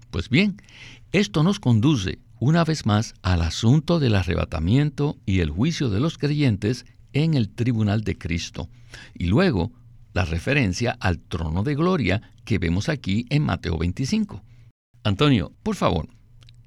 Pues 0.10 0.30
bien, 0.30 0.62
esto 1.12 1.44
nos 1.44 1.60
conduce 1.60 2.20
una 2.40 2.64
vez 2.64 2.86
más 2.86 3.14
al 3.22 3.42
asunto 3.42 4.00
del 4.00 4.16
arrebatamiento 4.16 5.18
y 5.26 5.40
el 5.40 5.50
juicio 5.50 5.90
de 5.90 6.00
los 6.00 6.18
creyentes 6.18 6.86
en 7.14 7.34
el 7.34 7.50
tribunal 7.50 8.04
de 8.04 8.18
Cristo, 8.18 8.70
y 9.14 9.26
luego 9.26 9.72
la 10.14 10.26
referencia 10.26 10.98
al 11.00 11.20
trono 11.20 11.64
de 11.64 11.76
gloria 11.76 12.22
que 12.46 12.58
vemos 12.58 12.90
aquí 12.90 13.26
en 13.30 13.44
Mateo 13.44 13.78
25. 13.78 14.42
Antonio, 15.04 15.54
por 15.64 15.76
favor, 15.76 16.10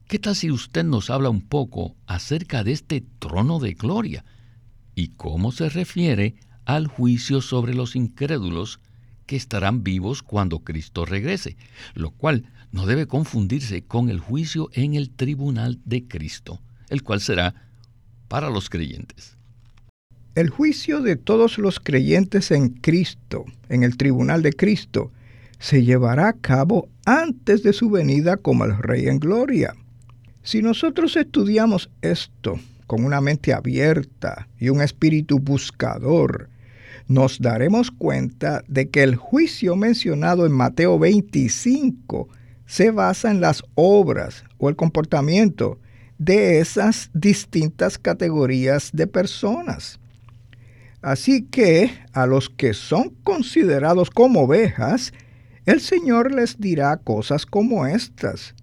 ¿qué 0.07 0.19
tal 0.19 0.37
si 0.37 0.51
usted 0.51 0.85
nos 0.85 1.11
habla 1.11 1.31
un 1.31 1.43
poco 1.43 1.97
acerca 2.07 2.65
de 2.65 2.73
este 2.73 3.05
trono 3.19 3.59
de 3.59 3.75
gloria? 3.75 4.25
y 4.95 5.09
cómo 5.09 5.53
se 5.53 5.69
refiere 5.69 6.37
al 6.65 6.87
juicio 6.87 7.41
sobre 7.41 7.75
los 7.75 7.97
incrédulos 7.97 8.81
que 9.27 9.37
estarán 9.37 9.83
vivos 9.83 10.23
cuando 10.23 10.61
Cristo 10.61 11.05
regrese, 11.05 11.57
lo 11.95 12.11
cual 12.11 12.45
no 12.75 12.87
debe 12.87 13.07
confundirse 13.07 13.83
con 13.83 14.11
el 14.11 14.19
juicio 14.19 14.69
en 14.73 14.95
el 14.95 15.09
tribunal 15.09 15.79
de 15.85 16.09
Cristo, 16.09 16.61
el 16.89 17.05
cual 17.05 17.21
será 17.21 17.55
para 18.27 18.51
los 18.51 18.69
creyentes. 18.69 19.37
El 20.35 20.51
juicio 20.51 21.01
de 21.01 21.15
todos 21.15 21.59
los 21.59 21.79
creyentes 21.79 22.51
en 22.51 22.71
Cristo, 22.71 23.45
en 23.69 23.85
el 23.85 23.97
tribunal 23.97 24.43
de 24.43 24.53
Cristo, 24.53 25.13
se 25.61 25.85
llevará 25.85 26.27
a 26.27 26.33
cabo 26.33 26.89
antes 27.07 27.63
de 27.63 27.73
su 27.73 27.91
venida 27.91 28.39
como 28.39 28.65
el 28.65 28.77
Rey 28.77 29.07
en 29.07 29.21
gloria. 29.21 29.77
Si 30.43 30.61
nosotros 30.61 31.17
estudiamos 31.17 31.91
esto 32.03 32.59
con 32.89 33.05
una 33.05 33.21
mente 33.21 33.53
abierta 33.53 34.49
y 34.59 34.71
un 34.71 34.83
espíritu 34.83 35.39
buscador, 35.39 36.51
nos 37.07 37.39
daremos 37.39 37.93
cuenta 37.93 38.65
de 38.67 38.91
que 38.91 39.05
el 39.05 39.15
juicio 39.15 39.77
mencionado 39.77 40.45
en 40.45 40.51
Mateo 40.51 40.99
25 40.99 42.29
se 42.67 42.91
basa 42.91 43.31
en 43.31 43.41
las 43.41 43.63
obras 43.75 44.45
o 44.59 44.69
el 44.69 44.77
comportamiento 44.77 45.79
de 46.19 46.61
esas 46.61 47.11
distintas 47.13 47.99
categorías 47.99 48.91
de 48.93 49.07
personas. 49.07 49.99
Así 51.03 51.43
que 51.43 51.91
a 52.13 52.27
los 52.27 52.49
que 52.49 52.73
son 52.73 53.11
considerados 53.25 54.09
como 54.11 54.43
ovejas, 54.43 55.13
el 55.67 55.81
Señor 55.81 56.33
les 56.33 56.59
dirá 56.59 56.97
cosas 56.97 57.45
como 57.45 57.87
estas. 57.87 58.55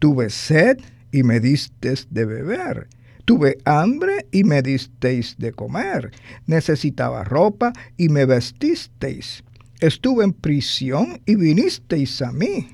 Tuve 0.00 0.30
sed 0.30 0.78
y 1.12 1.22
me 1.22 1.38
distes 1.38 2.08
de 2.10 2.24
beber. 2.24 2.88
Tuve 3.24 3.58
hambre 3.64 4.26
y 4.32 4.44
me 4.44 4.60
disteis 4.60 5.36
de 5.38 5.52
comer. 5.52 6.10
Necesitaba 6.46 7.24
ropa 7.24 7.72
y 7.96 8.08
me 8.08 8.26
vestisteis. 8.26 9.44
estuve 9.80 10.24
en 10.24 10.32
prisión 10.32 11.20
y 11.26 11.34
vinisteis 11.34 12.22
a 12.22 12.32
mí. 12.32 12.68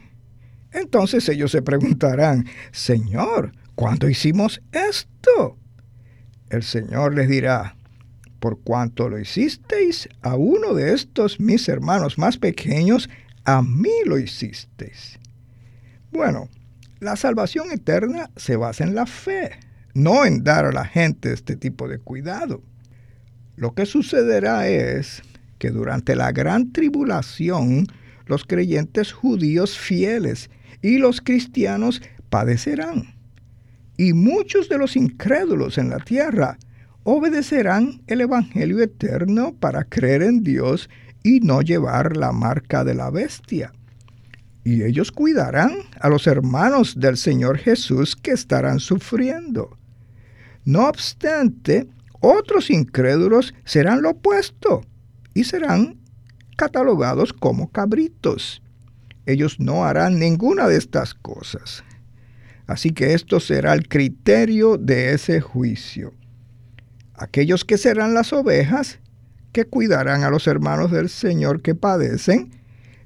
Entonces 0.73 1.29
ellos 1.29 1.51
se 1.51 1.63
preguntarán, 1.63 2.47
Señor, 2.73 3.53
¿cuándo 3.75 4.09
hicimos 4.09 4.63
esto? 4.73 5.59
El 6.49 6.63
Señor 6.63 7.15
les 7.15 7.29
dirá, 7.29 7.77
por 8.41 8.61
cuanto 8.61 9.09
lo 9.09 9.19
hicisteis 9.19 10.09
a 10.23 10.35
uno 10.37 10.75
de 10.75 10.95
estos 10.95 11.41
mis 11.41 11.69
hermanos 11.69 12.19
más 12.19 12.39
pequeños, 12.39 13.09
a 13.45 13.63
mí 13.63 13.93
lo 14.07 14.19
hicisteis. 14.19 15.19
Bueno, 16.11 16.49
la 17.01 17.17
salvación 17.17 17.71
eterna 17.71 18.31
se 18.37 18.57
basa 18.57 18.85
en 18.85 18.95
la 18.95 19.07
fe, 19.07 19.53
no 19.95 20.25
en 20.25 20.43
dar 20.43 20.65
a 20.65 20.73
la 20.73 20.85
gente 20.85 21.33
este 21.33 21.57
tipo 21.57 21.89
de 21.89 21.99
cuidado. 21.99 22.63
Lo 23.57 23.75
que 23.75 23.87
sucederá 23.87 24.69
es 24.69 25.23
que 25.59 25.71
durante 25.71 26.17
la 26.17 26.33
gran 26.33 26.73
tribulación 26.73 27.87
los 28.27 28.45
creyentes 28.45 29.13
judíos 29.13 29.79
fieles 29.79 30.51
y 30.83 30.99
los 30.99 31.21
cristianos 31.21 32.03
padecerán. 32.29 33.15
Y 33.97 34.13
muchos 34.13 34.69
de 34.69 34.79
los 34.79 34.97
incrédulos 34.97 35.79
en 35.79 35.91
la 35.91 35.99
tierra 35.99 36.59
obedecerán 37.05 38.03
el 38.07 38.23
Evangelio 38.23 38.81
eterno 38.81 39.55
para 39.59 39.85
creer 39.85 40.23
en 40.23 40.43
Dios 40.43 40.89
y 41.23 41.41
no 41.41 41.61
llevar 41.63 42.17
la 42.17 42.33
marca 42.33 42.85
de 42.85 42.95
la 42.95 43.11
bestia. 43.11 43.73
Y 44.65 44.83
ellos 44.83 45.11
cuidarán 45.11 45.73
a 46.01 46.09
los 46.09 46.27
hermanos 46.27 46.99
del 46.99 47.17
Señor 47.17 47.59
Jesús 47.59 48.17
que 48.17 48.33
estarán 48.33 48.79
sufriendo. 48.81 49.77
No 50.65 50.87
obstante, 50.87 51.89
otros 52.21 52.71
incrédulos 52.71 53.55
serán 53.65 54.03
lo 54.03 54.11
opuesto 54.11 54.83
y 55.33 55.45
serán 55.45 55.97
catalogados 56.57 57.33
como 57.33 57.71
cabritos. 57.71 58.63
Ellos 59.27 59.61
no 59.61 59.85
harán 59.85 60.19
ninguna 60.19 60.69
de 60.69 60.77
estas 60.77 61.15
cosas. 61.15 61.85
Así 62.67 62.91
que 62.91 63.15
esto 63.15 63.41
será 63.41 63.73
el 63.75 63.89
criterio 63.89 64.77
de 64.77 65.13
ese 65.13 65.41
juicio. 65.41 66.15
Aquellos 67.15 67.65
que 67.65 67.77
serán 67.77 68.15
las 68.15 68.33
ovejas, 68.33 68.99
que 69.53 69.65
cuidarán 69.65 70.23
a 70.23 70.31
los 70.31 70.47
hermanos 70.47 70.91
del 70.91 71.09
Señor 71.09 71.63
que 71.63 71.75
padecen, 71.75 72.53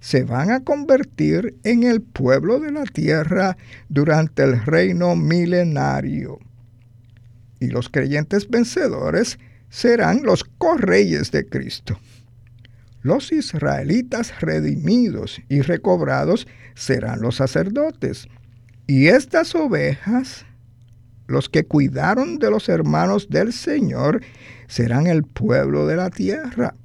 se 0.00 0.22
van 0.22 0.50
a 0.50 0.62
convertir 0.62 1.56
en 1.64 1.82
el 1.82 2.02
pueblo 2.02 2.60
de 2.60 2.70
la 2.70 2.84
tierra 2.84 3.56
durante 3.88 4.42
el 4.42 4.62
reino 4.62 5.16
milenario. 5.16 6.38
Y 7.58 7.68
los 7.68 7.88
creyentes 7.88 8.50
vencedores 8.50 9.38
serán 9.70 10.22
los 10.22 10.44
correyes 10.44 11.30
de 11.30 11.46
Cristo. 11.48 11.98
Los 13.04 13.32
israelitas 13.32 14.40
redimidos 14.40 15.42
y 15.50 15.60
recobrados 15.60 16.48
serán 16.74 17.20
los 17.20 17.36
sacerdotes. 17.36 18.28
Y 18.86 19.08
estas 19.08 19.54
ovejas, 19.54 20.46
los 21.26 21.50
que 21.50 21.66
cuidaron 21.66 22.38
de 22.38 22.50
los 22.50 22.70
hermanos 22.70 23.28
del 23.28 23.52
Señor, 23.52 24.22
serán 24.68 25.06
el 25.06 25.22
pueblo 25.22 25.86
de 25.86 25.96
la 25.96 26.08
tierra. 26.08 26.76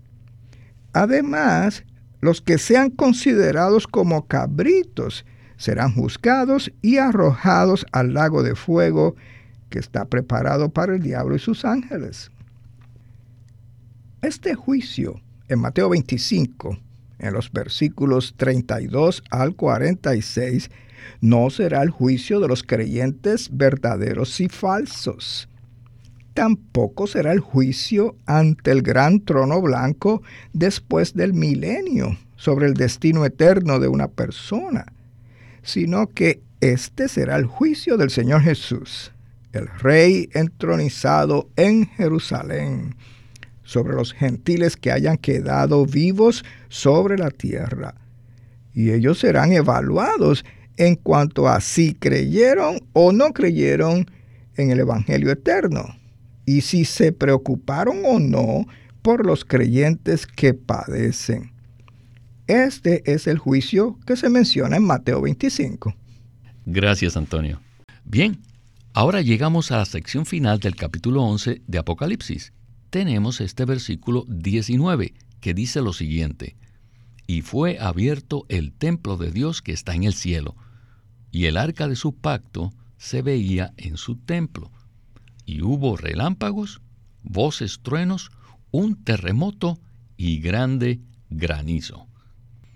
Además, 0.91 1.85
los 2.19 2.41
que 2.41 2.57
sean 2.57 2.89
considerados 2.89 3.87
como 3.87 4.27
cabritos 4.27 5.25
serán 5.55 5.93
juzgados 5.93 6.69
y 6.81 6.97
arrojados 6.97 7.85
al 7.93 8.13
lago 8.13 8.43
de 8.43 8.55
fuego 8.55 9.15
que 9.69 9.79
está 9.79 10.03
preparado 10.03 10.67
para 10.67 10.95
el 10.95 11.01
diablo 11.01 11.37
y 11.37 11.39
sus 11.39 11.63
ángeles. 11.63 12.29
Este 14.21 14.53
juicio 14.53 15.21
en 15.49 15.59
Mateo 15.59 15.89
25, 15.89 16.77
en 17.17 17.33
los 17.33 17.51
versículos 17.51 18.35
32 18.37 19.23
al 19.31 19.55
46, 19.55 20.69
no 21.21 21.49
será 21.49 21.81
el 21.81 21.89
juicio 21.89 22.39
de 22.39 22.47
los 22.47 22.63
creyentes 22.63 23.49
verdaderos 23.51 24.39
y 24.39 24.47
falsos. 24.47 25.49
Tampoco 26.35 27.07
será 27.07 27.31
el 27.33 27.39
juicio 27.39 28.15
ante 28.25 28.71
el 28.71 28.83
gran 28.83 29.21
trono 29.21 29.61
blanco 29.61 30.21
después 30.53 31.15
del 31.15 31.33
milenio 31.33 32.15
sobre 32.35 32.67
el 32.67 32.75
destino 32.75 33.25
eterno 33.25 33.79
de 33.79 33.87
una 33.87 34.07
persona, 34.07 34.93
sino 35.63 36.07
que 36.07 36.41
este 36.61 37.07
será 37.07 37.35
el 37.35 37.45
juicio 37.45 37.97
del 37.97 38.11
Señor 38.11 38.41
Jesús, 38.41 39.11
el 39.51 39.67
Rey 39.67 40.29
entronizado 40.33 41.49
en 41.55 41.87
Jerusalén 41.87 42.95
sobre 43.69 43.93
los 43.93 44.13
gentiles 44.13 44.75
que 44.75 44.91
hayan 44.91 45.17
quedado 45.17 45.85
vivos 45.85 46.43
sobre 46.69 47.19
la 47.19 47.29
tierra. 47.29 47.93
Y 48.73 48.89
ellos 48.89 49.19
serán 49.19 49.51
evaluados 49.51 50.43
en 50.77 50.95
cuanto 50.95 51.47
a 51.47 51.61
si 51.61 51.93
creyeron 51.93 52.79
o 52.93 53.11
no 53.11 53.31
creyeron 53.31 54.09
en 54.55 54.71
el 54.71 54.79
Evangelio 54.79 55.31
eterno, 55.31 55.85
y 56.47 56.61
si 56.61 56.83
se 56.83 57.11
preocuparon 57.11 58.01
o 58.05 58.19
no 58.19 58.65
por 59.03 59.23
los 59.23 59.45
creyentes 59.45 60.25
que 60.25 60.55
padecen. 60.55 61.51
Este 62.47 63.03
es 63.05 63.27
el 63.27 63.37
juicio 63.37 63.99
que 64.07 64.15
se 64.15 64.29
menciona 64.29 64.77
en 64.77 64.83
Mateo 64.83 65.21
25. 65.21 65.93
Gracias, 66.65 67.15
Antonio. 67.15 67.61
Bien, 68.03 68.39
ahora 68.93 69.21
llegamos 69.21 69.71
a 69.71 69.77
la 69.77 69.85
sección 69.85 70.25
final 70.25 70.59
del 70.59 70.75
capítulo 70.75 71.21
11 71.21 71.61
de 71.67 71.77
Apocalipsis 71.77 72.51
tenemos 72.89 73.41
este 73.41 73.65
versículo 73.65 74.25
19 74.27 75.13
que 75.39 75.53
dice 75.53 75.81
lo 75.81 75.93
siguiente, 75.93 76.55
y 77.27 77.41
fue 77.41 77.79
abierto 77.79 78.45
el 78.49 78.73
templo 78.73 79.17
de 79.17 79.31
Dios 79.31 79.61
que 79.61 79.71
está 79.71 79.93
en 79.93 80.03
el 80.03 80.13
cielo, 80.13 80.55
y 81.31 81.45
el 81.45 81.57
arca 81.57 81.87
de 81.87 81.95
su 81.95 82.15
pacto 82.15 82.73
se 82.97 83.21
veía 83.21 83.73
en 83.77 83.97
su 83.97 84.15
templo, 84.15 84.71
y 85.45 85.61
hubo 85.61 85.95
relámpagos, 85.95 86.81
voces, 87.23 87.79
truenos, 87.81 88.31
un 88.71 89.03
terremoto 89.03 89.79
y 90.17 90.39
grande 90.39 90.99
granizo. 91.29 92.07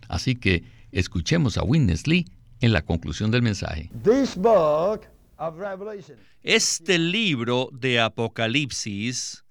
Así 0.08 0.36
que 0.36 0.64
escuchemos 0.92 1.58
a 1.58 1.64
Witness 1.64 2.08
Lee 2.08 2.26
en 2.62 2.72
la 2.72 2.84
conclusión 2.84 3.32
del 3.32 3.42
mensaje. 3.42 3.90
Este 6.44 7.00
libro 7.00 7.70
de 7.74 8.00
Apocalipsis 8.00 9.44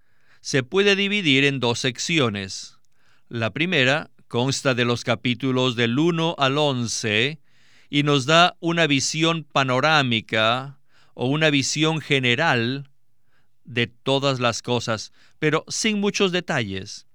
se 0.42 0.64
puede 0.64 0.96
dividir 0.96 1.44
en 1.44 1.60
dos 1.60 1.78
secciones. 1.78 2.78
La 3.28 3.52
primera 3.52 4.10
consta 4.26 4.74
de 4.74 4.84
los 4.84 5.04
capítulos 5.04 5.76
del 5.76 5.96
1 5.96 6.34
al 6.36 6.58
11 6.58 7.38
y 7.88 8.02
nos 8.02 8.26
da 8.26 8.56
una 8.58 8.88
visión 8.88 9.44
panorámica 9.44 10.80
o 11.14 11.26
una 11.26 11.48
visión 11.48 12.00
general 12.00 12.90
de 13.64 13.86
todas 13.86 14.40
las 14.40 14.62
cosas, 14.62 15.12
pero 15.38 15.64
sin 15.68 16.00
muchos 16.00 16.32
detalles. 16.32 17.06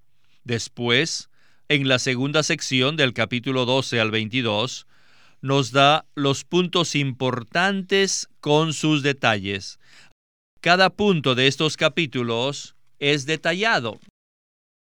Después, 0.44 1.28
en 1.68 1.86
la 1.86 1.98
segunda 1.98 2.42
sección 2.42 2.96
del 2.96 3.12
capítulo 3.12 3.66
12 3.66 4.00
al 4.00 4.10
22, 4.10 4.86
nos 5.42 5.70
da 5.72 6.06
los 6.14 6.44
puntos 6.44 6.94
importantes 6.94 8.30
con 8.40 8.72
sus 8.72 9.02
detalles. 9.02 9.78
Cada 10.62 10.88
punto 10.88 11.34
de 11.34 11.46
estos 11.46 11.76
capítulos 11.76 12.74
es 12.98 13.26
detallado. 13.26 14.00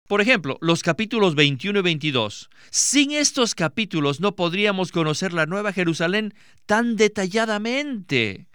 Por 0.06 0.20
ejemplo, 0.20 0.58
los 0.60 0.82
capítulos 0.82 1.34
21 1.34 1.78
y 1.78 1.82
22. 1.82 2.50
Sin 2.70 3.12
estos 3.12 3.54
capítulos 3.54 4.20
no 4.20 4.36
podríamos 4.36 4.92
conocer 4.92 5.32
la 5.32 5.46
Nueva 5.46 5.72
Jerusalén 5.72 6.34
tan 6.66 6.96
detalladamente. 6.96 8.46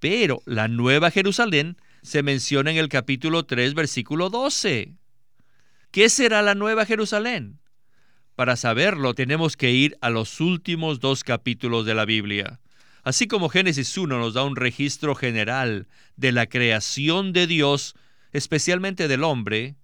Pero 0.00 0.42
la 0.46 0.66
Nueva 0.66 1.12
Jerusalén 1.12 1.76
se 2.02 2.22
menciona 2.22 2.72
en 2.72 2.76
el 2.76 2.88
capítulo 2.88 3.46
3, 3.46 3.74
versículo 3.74 4.30
12. 4.30 4.94
¿Qué 5.92 6.08
será 6.08 6.42
la 6.42 6.56
Nueva 6.56 6.86
Jerusalén? 6.86 7.60
Para 8.34 8.56
saberlo 8.56 9.14
tenemos 9.14 9.56
que 9.56 9.70
ir 9.70 9.96
a 10.00 10.10
los 10.10 10.40
últimos 10.40 10.98
dos 10.98 11.22
capítulos 11.22 11.86
de 11.86 11.94
la 11.94 12.04
Biblia. 12.04 12.58
Así 13.04 13.28
como 13.28 13.48
Génesis 13.48 13.96
1 13.96 14.18
nos 14.18 14.34
da 14.34 14.42
un 14.42 14.56
registro 14.56 15.14
general 15.14 15.86
de 16.16 16.32
la 16.32 16.46
creación 16.46 17.32
de 17.32 17.46
Dios 17.46 17.94
especialmente 18.34 19.08
del 19.08 19.24
hombre, 19.24 19.76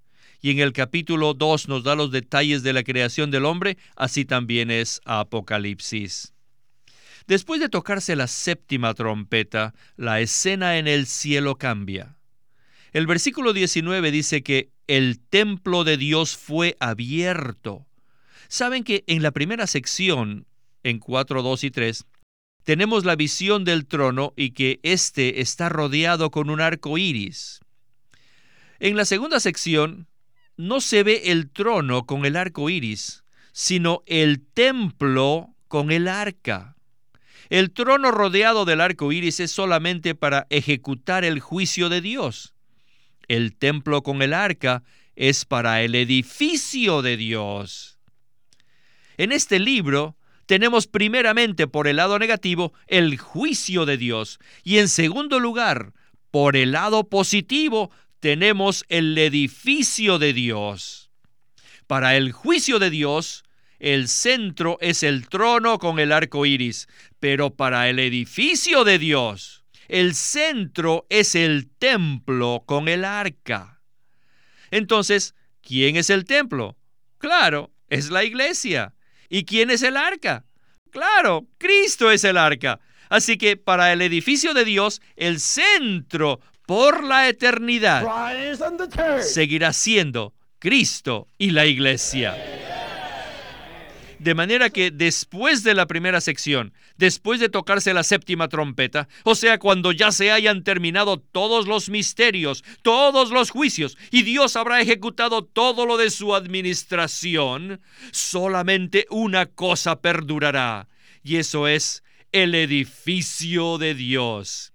y 0.42 0.50
en 0.50 0.58
el 0.58 0.72
capítulo 0.72 1.34
2 1.34 1.68
nos 1.68 1.84
da 1.84 1.94
los 1.94 2.10
detalles 2.10 2.62
de 2.62 2.72
la 2.72 2.82
creación 2.82 3.30
del 3.30 3.46
hombre, 3.46 3.78
así 3.96 4.24
también 4.24 4.70
es 4.70 5.00
Apocalipsis. 5.04 6.34
Después 7.26 7.60
de 7.60 7.68
tocarse 7.68 8.16
la 8.16 8.26
séptima 8.26 8.92
trompeta, 8.94 9.72
la 9.96 10.20
escena 10.20 10.78
en 10.78 10.88
el 10.88 11.06
cielo 11.06 11.56
cambia. 11.56 12.16
El 12.92 13.06
versículo 13.06 13.52
19 13.52 14.10
dice 14.10 14.42
que 14.42 14.72
el 14.88 15.20
templo 15.20 15.84
de 15.84 15.96
Dios 15.96 16.36
fue 16.36 16.76
abierto. 16.80 17.86
Saben 18.48 18.82
que 18.82 19.04
en 19.06 19.22
la 19.22 19.30
primera 19.30 19.68
sección, 19.68 20.46
en 20.82 20.98
4, 20.98 21.42
2 21.42 21.64
y 21.64 21.70
3, 21.70 22.04
tenemos 22.64 23.04
la 23.04 23.14
visión 23.14 23.64
del 23.64 23.86
trono 23.86 24.32
y 24.34 24.50
que 24.50 24.80
éste 24.82 25.40
está 25.40 25.68
rodeado 25.68 26.32
con 26.32 26.50
un 26.50 26.60
arco 26.60 26.98
iris. 26.98 27.60
En 28.80 28.96
la 28.96 29.04
segunda 29.04 29.40
sección 29.40 30.08
no 30.56 30.80
se 30.80 31.02
ve 31.02 31.22
el 31.26 31.50
trono 31.50 32.06
con 32.06 32.24
el 32.24 32.34
arco 32.34 32.70
iris, 32.70 33.24
sino 33.52 34.02
el 34.06 34.40
templo 34.40 35.54
con 35.68 35.92
el 35.92 36.08
arca. 36.08 36.76
El 37.50 37.72
trono 37.72 38.10
rodeado 38.10 38.64
del 38.64 38.80
arco 38.80 39.12
iris 39.12 39.38
es 39.38 39.50
solamente 39.50 40.14
para 40.14 40.46
ejecutar 40.48 41.26
el 41.26 41.40
juicio 41.40 41.90
de 41.90 42.00
Dios. 42.00 42.54
El 43.28 43.54
templo 43.54 44.02
con 44.02 44.22
el 44.22 44.32
arca 44.32 44.82
es 45.14 45.44
para 45.44 45.82
el 45.82 45.94
edificio 45.94 47.02
de 47.02 47.18
Dios. 47.18 47.98
En 49.18 49.30
este 49.30 49.58
libro 49.58 50.16
tenemos 50.46 50.86
primeramente 50.86 51.66
por 51.66 51.86
el 51.86 51.96
lado 51.96 52.18
negativo 52.18 52.72
el 52.86 53.18
juicio 53.18 53.84
de 53.84 53.98
Dios 53.98 54.38
y 54.64 54.78
en 54.78 54.88
segundo 54.88 55.38
lugar, 55.38 55.92
por 56.30 56.56
el 56.56 56.72
lado 56.72 57.08
positivo, 57.08 57.90
tenemos 58.20 58.84
el 58.88 59.16
edificio 59.16 60.18
de 60.18 60.32
Dios. 60.32 61.10
Para 61.86 62.16
el 62.16 62.32
juicio 62.32 62.78
de 62.78 62.90
Dios, 62.90 63.44
el 63.78 64.08
centro 64.08 64.76
es 64.80 65.02
el 65.02 65.28
trono 65.28 65.78
con 65.78 65.98
el 65.98 66.12
arco 66.12 66.44
iris, 66.44 66.86
pero 67.18 67.56
para 67.56 67.88
el 67.88 67.98
edificio 67.98 68.84
de 68.84 68.98
Dios, 68.98 69.64
el 69.88 70.14
centro 70.14 71.06
es 71.08 71.34
el 71.34 71.68
templo 71.78 72.62
con 72.66 72.88
el 72.88 73.04
arca. 73.04 73.80
Entonces, 74.70 75.34
¿quién 75.62 75.96
es 75.96 76.10
el 76.10 76.26
templo? 76.26 76.76
Claro, 77.18 77.72
es 77.88 78.10
la 78.10 78.22
iglesia. 78.22 78.94
¿Y 79.28 79.44
quién 79.44 79.70
es 79.70 79.82
el 79.82 79.96
arca? 79.96 80.44
Claro, 80.90 81.48
Cristo 81.58 82.10
es 82.10 82.22
el 82.24 82.36
arca. 82.36 82.80
Así 83.08 83.38
que 83.38 83.56
para 83.56 83.92
el 83.92 84.02
edificio 84.02 84.54
de 84.54 84.64
Dios, 84.64 85.00
el 85.16 85.40
centro 85.40 86.40
por 86.70 87.02
la 87.02 87.28
eternidad 87.28 88.06
seguirá 89.22 89.72
siendo 89.72 90.34
Cristo 90.60 91.26
y 91.36 91.50
la 91.50 91.66
iglesia. 91.66 92.36
De 94.20 94.36
manera 94.36 94.70
que 94.70 94.92
después 94.92 95.64
de 95.64 95.74
la 95.74 95.86
primera 95.86 96.20
sección, 96.20 96.72
después 96.96 97.40
de 97.40 97.48
tocarse 97.48 97.92
la 97.92 98.04
séptima 98.04 98.46
trompeta, 98.48 99.08
o 99.24 99.34
sea, 99.34 99.58
cuando 99.58 99.90
ya 99.90 100.12
se 100.12 100.30
hayan 100.30 100.62
terminado 100.62 101.18
todos 101.18 101.66
los 101.66 101.88
misterios, 101.88 102.62
todos 102.82 103.32
los 103.32 103.50
juicios, 103.50 103.98
y 104.12 104.22
Dios 104.22 104.54
habrá 104.54 104.80
ejecutado 104.80 105.42
todo 105.42 105.86
lo 105.86 105.96
de 105.96 106.10
su 106.10 106.36
administración, 106.36 107.80
solamente 108.12 109.06
una 109.10 109.46
cosa 109.46 110.00
perdurará, 110.00 110.86
y 111.24 111.38
eso 111.38 111.66
es 111.66 112.04
el 112.30 112.54
edificio 112.54 113.76
de 113.76 113.96
Dios. 113.96 114.72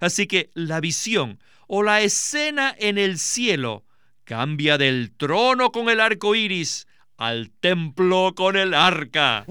Así 0.00 0.26
que 0.26 0.50
la 0.54 0.80
visión 0.80 1.38
o 1.66 1.82
la 1.82 2.00
escena 2.00 2.74
en 2.78 2.98
el 2.98 3.18
cielo 3.18 3.84
cambia 4.24 4.78
del 4.78 5.12
trono 5.16 5.70
con 5.72 5.88
el 5.88 6.00
arco 6.00 6.34
iris 6.34 6.86
al 7.16 7.50
templo 7.60 8.34
con 8.36 8.56
el 8.56 8.74
arca. 8.74 9.44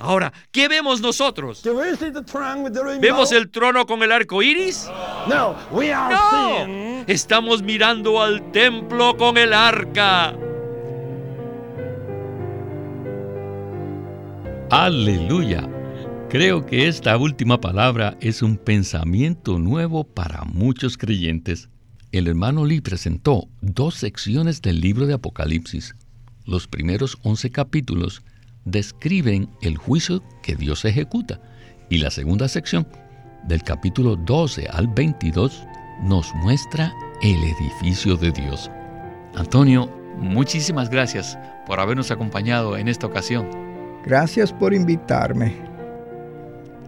Ahora, 0.00 0.32
¿qué 0.52 0.68
vemos 0.68 1.00
nosotros? 1.00 1.62
¿Vemos 3.00 3.32
el 3.32 3.50
trono 3.50 3.86
con 3.86 4.02
el 4.02 4.12
arco 4.12 4.42
iris? 4.42 4.88
No, 5.28 7.04
estamos 7.06 7.62
mirando 7.62 8.22
al 8.22 8.52
templo 8.52 9.16
con 9.16 9.36
el 9.36 9.52
arca. 9.52 10.34
Aleluya. 14.70 15.66
Creo 16.28 16.66
que 16.66 16.88
esta 16.88 17.16
última 17.16 17.60
palabra 17.60 18.16
es 18.20 18.42
un 18.42 18.56
pensamiento 18.56 19.58
nuevo 19.58 20.04
para 20.04 20.44
muchos 20.44 20.98
creyentes. 20.98 21.68
El 22.12 22.28
hermano 22.28 22.64
Lee 22.64 22.80
presentó 22.80 23.48
dos 23.60 23.94
secciones 23.94 24.60
del 24.60 24.80
libro 24.80 25.06
de 25.06 25.14
Apocalipsis 25.14 25.94
los 26.48 26.66
primeros 26.66 27.18
11 27.22 27.50
capítulos 27.50 28.22
describen 28.64 29.50
el 29.60 29.76
juicio 29.76 30.22
que 30.42 30.56
Dios 30.56 30.84
ejecuta 30.86 31.40
y 31.90 31.98
la 31.98 32.10
segunda 32.10 32.48
sección, 32.48 32.88
del 33.44 33.62
capítulo 33.62 34.16
12 34.16 34.66
al 34.72 34.88
22, 34.88 35.62
nos 36.02 36.34
muestra 36.36 36.92
el 37.22 37.36
edificio 37.36 38.16
de 38.16 38.32
Dios. 38.32 38.70
Antonio, 39.36 39.90
muchísimas 40.16 40.88
gracias 40.88 41.38
por 41.66 41.80
habernos 41.80 42.10
acompañado 42.10 42.76
en 42.76 42.88
esta 42.88 43.06
ocasión. 43.06 43.48
Gracias 44.04 44.52
por 44.52 44.72
invitarme. 44.72 45.67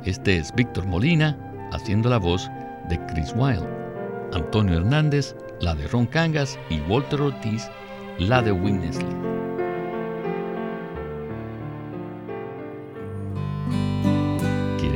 Este 0.05 0.39
es 0.39 0.55
Víctor 0.55 0.87
Molina 0.87 1.37
haciendo 1.73 2.09
la 2.09 2.19
voz 2.19 2.51
de 2.89 2.99
Chris 3.07 3.33
Wilde, 3.37 3.69
Antonio 4.33 4.77
Hernández, 4.77 5.37
la 5.61 5.75
de 5.75 5.87
Ron 5.89 6.07
Cangas 6.07 6.59
y 6.69 6.81
Walter 6.81 7.21
Ortiz, 7.21 7.69
la 8.19 8.43
de 8.43 8.53
Winnesley. 8.53 9.31